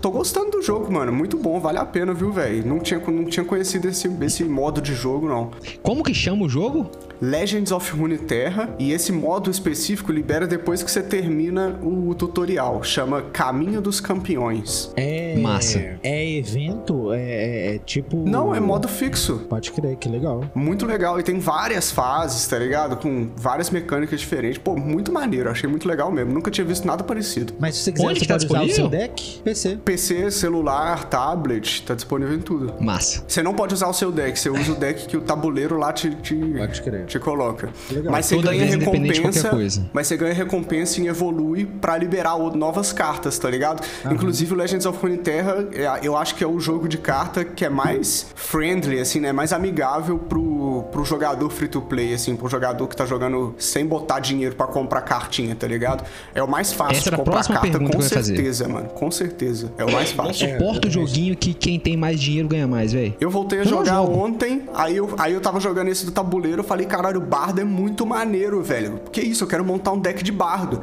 [0.01, 2.67] Tô gostando do jogo, mano, muito bom, vale a pena, viu, velho?
[2.67, 5.51] Não tinha, não tinha conhecido esse, esse modo de jogo, não.
[5.83, 6.91] Como que chama o jogo?
[7.21, 12.83] Legends of Runeterra e esse modo específico libera depois que você termina o tutorial.
[12.85, 14.93] Chama Caminho dos Campeões.
[14.97, 15.37] É.
[15.39, 15.99] Massa.
[16.03, 17.13] É evento?
[17.13, 18.19] É, é- é tipo.
[18.29, 19.47] Não, é modo fixo.
[19.49, 20.45] Pode crer, que legal.
[20.55, 21.19] Muito legal.
[21.19, 22.97] E tem várias fases, tá ligado?
[22.97, 24.59] Com várias mecânicas diferentes.
[24.59, 25.51] Pô, muito maneiro.
[25.51, 26.33] Achei muito legal mesmo.
[26.33, 27.53] Nunca tinha visto nada parecido.
[27.59, 28.91] Mas se você quiser, Onde você que tá pode usar o seu disponível?
[29.09, 29.41] deck?
[29.43, 29.77] PC.
[29.85, 32.75] PC, celular, tablet, Switch, tá disponível em tudo.
[32.81, 33.23] Massa.
[33.27, 35.93] Você não pode usar o seu deck, você usa o deck que o tabuleiro lá
[35.93, 37.07] te, te, Pode crer.
[37.07, 37.71] te coloca.
[37.91, 38.13] Legal.
[38.13, 39.51] Mas você Toda ganha recompensa.
[39.93, 43.83] Mas você ganha recompensa em evolui pra liberar novas cartas, tá ligado?
[44.11, 47.65] Inclusive o Legends of Runeterra, é, eu acho que é o jogo de carta que
[47.65, 49.33] é mais friendly, assim, né?
[49.33, 53.87] Mais amigável pro, pro jogador free to play, assim, pro jogador que tá jogando sem
[53.87, 56.05] botar dinheiro pra comprar cartinha, tá ligado?
[56.35, 58.11] É o mais fácil Essa de era a comprar próxima carta, pergunta com que ia
[58.11, 58.35] fazer.
[58.37, 58.89] certeza, mano.
[58.89, 59.73] Com certeza.
[59.79, 60.49] É o mais Não fácil.
[60.51, 63.15] suporta o joguinho que quem tem mais dinheiro ganha mais, velho.
[63.21, 66.61] Eu voltei a Eu jogar ontem, aí eu, aí eu tava jogando esse do tabuleiro,
[66.61, 69.03] eu falei, caralho, o bardo é muito maneiro, velho.
[69.13, 70.81] Que isso, eu quero montar um deck de bardo.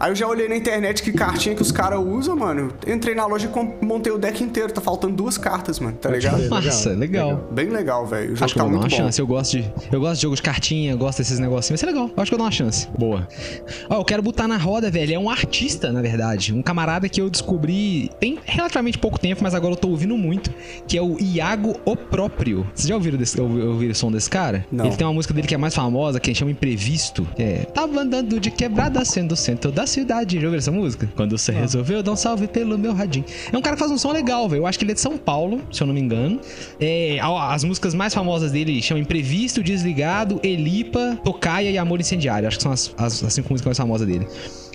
[0.00, 2.72] Aí eu já olhei na internet que cartinha que os caras usam, mano.
[2.86, 4.72] Entrei na loja e montei o deck inteiro.
[4.72, 6.48] Tá faltando duas cartas, mano, tá ligado?
[6.48, 7.48] Massa, legal.
[7.50, 8.32] Bem legal, velho.
[8.32, 8.96] O jogo Acho que tá eu vou dar uma bom.
[8.96, 9.20] chance.
[9.20, 9.72] Eu gosto de.
[9.90, 11.80] Eu gosto de jogo de cartinha, gosto desses negocinhos.
[11.80, 12.10] Vai ser legal.
[12.16, 12.88] Acho que eu dou uma chance.
[12.96, 13.26] Boa.
[13.90, 15.14] Ó, eu quero botar na roda, velho.
[15.14, 16.52] É um artista, na verdade.
[16.54, 20.50] Um camarada que eu descobri tem relativamente pouco tempo, mas agora eu tô ouvindo muito.
[20.86, 22.66] Que é o Iago O Próprio.
[22.74, 24.64] Vocês já ouviram, desse, ouvi- ouviram o som desse cara?
[24.70, 24.86] Não.
[24.86, 27.26] Ele tem uma música dele que é mais famosa, que chama Imprevisto.
[27.34, 27.58] que É.
[27.74, 30.36] Tava andando de quebrada sendo o centro da cidade.
[30.36, 31.08] Já ouviram essa música?
[31.16, 33.24] Quando você resolveu dar um salve pelo meu radinho.
[33.52, 34.60] É um cara que faz um som legal, velho.
[34.60, 36.40] Eu acho que ele é de São Paulo, se eu não me engano.
[36.80, 42.46] É, as músicas mais famosas dele chamam Imprevisto, Desligado, Elipa, Tocaia e Amor Incendiário.
[42.46, 44.26] Acho que são as, as, as cinco músicas mais famosas dele.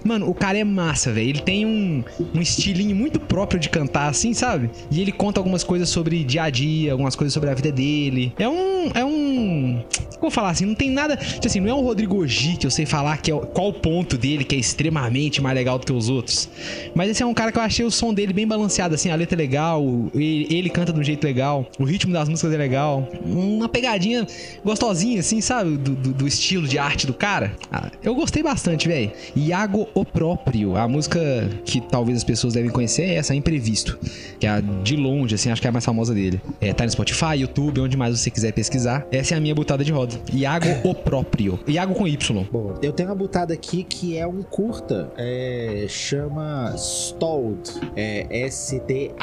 [0.04, 1.30] Mano, o cara é massa, velho.
[1.30, 2.04] Ele tem um,
[2.36, 4.70] um estilinho muito próprio de cantar, assim, sabe?
[4.92, 8.34] E ele conta algumas coisas sobre dia a dia, algumas coisas sobre a vida dele.
[8.38, 8.92] É um.
[8.94, 9.84] É um.
[10.20, 10.66] Como falar assim?
[10.66, 11.16] Não tem nada.
[11.18, 13.74] Tipo assim, não é um Rodrigo G que eu sei falar que é, qual o
[13.74, 16.50] ponto dele que é extremamente mais legal do que os outros.
[16.96, 19.10] Mas esse é um cara que eu achei o som dele bem balanceado, assim.
[19.10, 19.84] A letra é legal,
[20.14, 23.08] ele, ele canta de um jeito legal, o ritmo das músicas é legal.
[23.26, 24.26] Uma pegadinha
[24.64, 25.78] gostosinha, assim, sabe?
[25.78, 27.56] Do, do- do estilo de arte do cara.
[27.72, 29.12] Ah, eu gostei bastante, velho.
[29.36, 30.76] Iago O Próprio.
[30.76, 31.20] A música
[31.66, 34.00] que talvez as pessoas devem conhecer é essa, Imprevisto.
[34.40, 36.42] Que é a de longe, assim, acho que é a mais famosa dele.
[36.60, 39.06] É, tá no Spotify, YouTube, onde mais você quiser pesquisar.
[39.12, 40.16] Essa é a minha botada de roda.
[40.32, 41.60] Iago O Próprio.
[41.68, 42.44] Iago com Y.
[42.52, 42.80] Boa.
[42.82, 45.12] Eu tenho uma butada aqui que é um curta.
[45.18, 47.70] É, chama Stalled.
[47.96, 49.14] É S-T-A-L-L-E-D.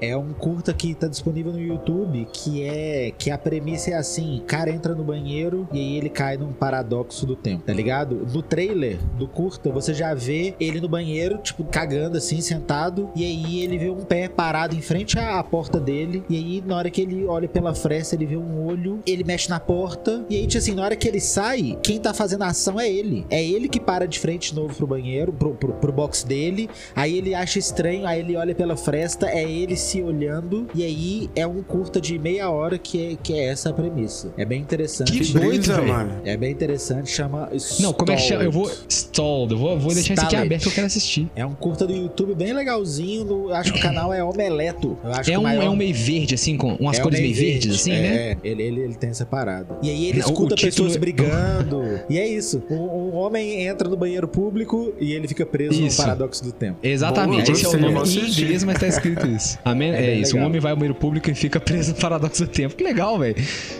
[0.00, 2.28] É um curta que tá disponível no YouTube.
[2.32, 3.12] Que é.
[3.16, 7.26] Que a premissa é assim: cara entra no banheiro e aí ele cai num paradoxo
[7.26, 8.26] do tempo, tá ligado?
[8.32, 8.83] No trailer
[9.16, 13.10] do curta, você já vê ele no banheiro, tipo, cagando assim, sentado.
[13.14, 16.22] E aí ele vê um pé parado em frente à porta dele.
[16.28, 19.48] E aí, na hora que ele olha pela fresta, ele vê um olho, ele mexe
[19.48, 20.24] na porta.
[20.28, 22.88] E aí, tipo assim, na hora que ele sai, quem tá fazendo a ação é
[22.88, 23.26] ele.
[23.30, 26.68] É ele que para de frente de novo pro banheiro, pro, pro, pro box dele.
[26.94, 30.66] Aí ele acha estranho, aí ele olha pela fresta, é ele se olhando.
[30.74, 34.32] E aí é um curta de meia hora que é, que é essa a premissa.
[34.36, 35.12] É bem interessante.
[35.12, 36.20] Que doido, mano.
[36.24, 37.50] É bem interessante, chama.
[37.80, 38.44] Não, como é que chama?
[38.44, 38.70] Eu vou.
[38.88, 39.14] Stalled.
[39.14, 39.52] Stalled.
[39.52, 40.46] Eu vou, vou deixar isso aqui Stalled.
[40.46, 41.28] aberto que eu quero assistir.
[41.36, 43.24] É um curta do YouTube bem legalzinho.
[43.24, 44.98] do- acho que o canal é Omeleto.
[45.04, 47.02] Eu acho É que o um, maior- é um meio verde, assim, com umas é
[47.02, 47.70] cores meio verdes, verde.
[47.70, 48.16] assim, é, né?
[48.32, 49.78] É, ele, ele, ele tem essa parada.
[49.82, 51.82] E aí ele Não, escuta pessoas brigando.
[52.10, 52.62] e é isso.
[52.70, 55.98] Um, um homem entra no banheiro público e ele fica preso Isso.
[56.00, 56.78] no paradoxo do tempo.
[56.82, 59.58] Exatamente, Boa, esse é o nome em inglês, mas tá escrito isso.
[59.64, 59.90] Amém?
[59.92, 60.46] É É, bem isso, legal.
[60.46, 62.74] um homem vai ao banheiro público e fica preso no paradoxo do tempo.
[62.74, 63.36] Que legal, velho.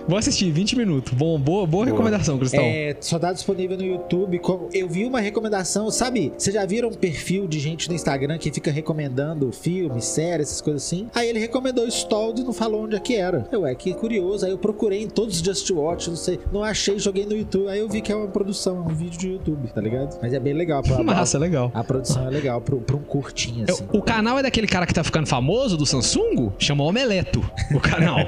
[0.08, 1.12] Vou assistir, 20 minutos.
[1.12, 2.62] Bom, boa, boa recomendação, Cristão.
[2.62, 4.38] É, só tá disponível no YouTube.
[4.38, 6.30] como- Eu vi uma recomendação, sabe?
[6.36, 10.60] Vocês já viram um perfil de gente no Instagram que fica recomendando filmes, séries, essas
[10.60, 11.08] coisas assim?
[11.14, 13.48] Aí ele recomendou Stalled e não falou onde é que era.
[13.50, 14.44] Eu, é que curioso.
[14.44, 16.38] Aí eu procurei em todos os Just Watch, não sei.
[16.52, 17.70] Não achei, joguei no YouTube.
[17.70, 20.18] Aí eu vi que é uma produção, é um vídeo de YouTube, tá ligado?
[20.20, 20.82] Mas é bem legal.
[20.82, 21.70] Pra, Massa, legal.
[21.72, 23.84] A produção é legal pra, pra um curtinho, assim.
[23.90, 26.52] O canal é daquele cara que tá ficando famoso, do Samsung?
[26.58, 27.40] Chama Omeleto,
[27.74, 28.18] o canal.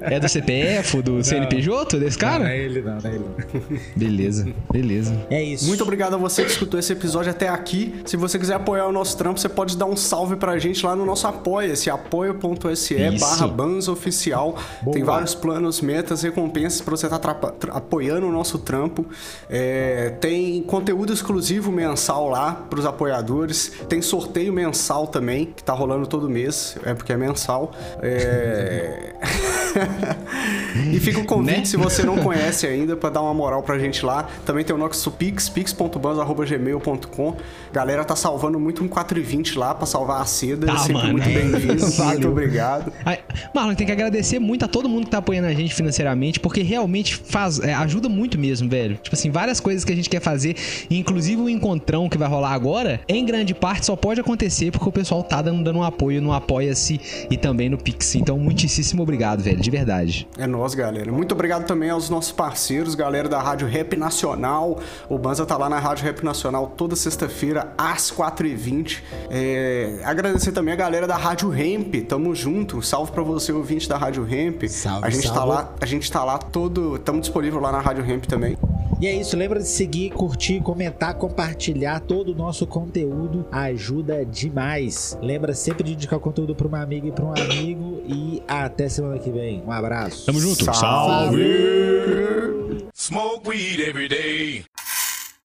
[0.00, 2.54] é do CPF, do CNPJ, desse Não, não cara?
[2.56, 3.78] é ele não, não é ele não.
[3.94, 5.26] Beleza, beleza.
[5.28, 5.66] É isso.
[5.66, 8.00] Muito obrigado a você que escutou esse episódio até aqui.
[8.04, 10.94] Se você quiser apoiar o nosso trampo, você pode dar um salve pra gente lá
[10.94, 14.56] no nosso apoia-se, apoia.se barra bansoficial.
[14.92, 17.20] Tem vários planos, metas, recompensas pra você estar
[17.72, 19.04] apoiando o nosso trampo.
[19.48, 23.72] É, tem conteúdo exclusivo mensal lá pros apoiadores.
[23.88, 27.72] Tem sorteio mensal também, que tá rolando todo mês, é porque é mensal.
[28.00, 29.12] É...
[30.92, 31.64] e fica o convite, Né?
[31.64, 34.28] se você não conhece ainda, pra dar uma moral pra gente lá.
[34.46, 37.36] Também tem o nosso Pix, pix.banzo.gmail.com.
[37.72, 40.66] Galera tá salvando muito um 4,20 lá pra salvar a seda.
[40.66, 41.12] Tá, Sempre mano.
[41.12, 41.86] muito bem-vindo.
[42.04, 42.92] muito obrigado.
[43.04, 43.20] Ai,
[43.54, 46.62] Marlon, tem que agradecer muito a todo mundo que tá apoiando a gente financeiramente, porque
[46.62, 48.96] realmente faz, é, ajuda muito mesmo, velho.
[48.96, 50.56] Tipo assim, várias coisas que a gente quer fazer,
[50.90, 54.92] inclusive o encontrão que vai rolar agora, em grande parte só pode acontecer porque o
[54.92, 57.00] pessoal tá dando, dando um apoio no Apoia-se
[57.30, 58.14] e também no Pix.
[58.14, 60.28] Então, muitíssimo obrigado, velho, de verdade.
[60.38, 61.12] É nós, galera.
[61.12, 64.78] Muito obrigado também aos nossos parceiros, galera da Rádio Rap Nacional.
[65.08, 69.02] O Banza tá lá na Rádio Rap Nacional toda sexta-feira, às 4h20.
[69.30, 72.82] É, agradecer também a galera da Rádio Ramp, tamo junto.
[72.82, 74.64] Salve pra você, ouvinte da Rádio Ramp.
[74.68, 75.52] Salve, a gente tá salve.
[75.52, 76.98] lá, a gente tá lá todo.
[76.98, 78.56] Tamo disponível lá na Rádio Ramp também.
[79.00, 85.18] E é isso, lembra de seguir, curtir, comentar, compartilhar todo o nosso conteúdo, ajuda demais.
[85.22, 88.90] Lembra sempre de indicar o conteúdo para uma amiga e para um amigo e até
[88.90, 89.62] semana que vem.
[89.66, 90.26] Um abraço.
[90.26, 90.64] Tamo junto.
[90.74, 91.40] Salve.
[92.94, 94.69] Smoke weed every day.